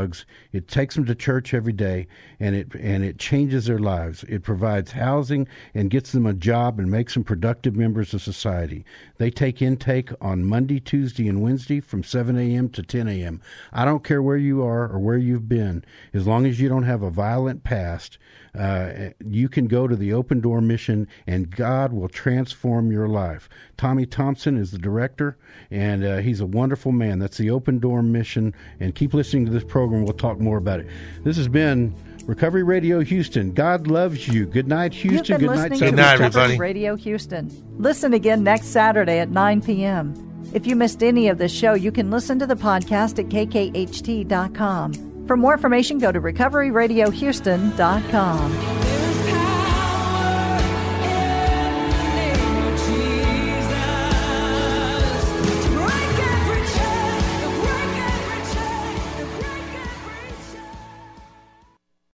[0.52, 2.06] it takes them to church every day,
[2.38, 4.24] and it and it changes their lives.
[4.24, 8.84] It provides housing and gets them a job and makes them productive members of society.
[9.18, 12.68] They take intake on Monday, Tuesday, and Wednesday from 7 a.m.
[12.70, 13.40] to 10 a.m.
[13.72, 16.84] I don't care where you are or where you've been, as long as you don't
[16.84, 18.18] have a violent past,
[18.56, 23.48] uh, you can go to the Open Door Mission and God will transform your life.
[23.76, 25.36] Tommy Thompson is the director,
[25.70, 27.18] and uh, he's a wonderful man.
[27.18, 28.54] That's the Open Door Mission.
[28.80, 30.04] And keep listening to this program.
[30.04, 30.88] We'll talk more about it.
[31.22, 31.94] This has been
[32.24, 33.52] Recovery Radio Houston.
[33.52, 34.46] God loves you.
[34.46, 35.38] Good night, Houston.
[35.38, 36.58] Good night, to night, Recovery everybody.
[36.58, 37.50] Radio Houston.
[37.78, 40.14] Listen again next Saturday at 9 p.m.
[40.52, 45.07] If you missed any of the show, you can listen to the podcast at kkht.com.
[45.28, 48.97] For more information, go to recoveryradiohouston.com.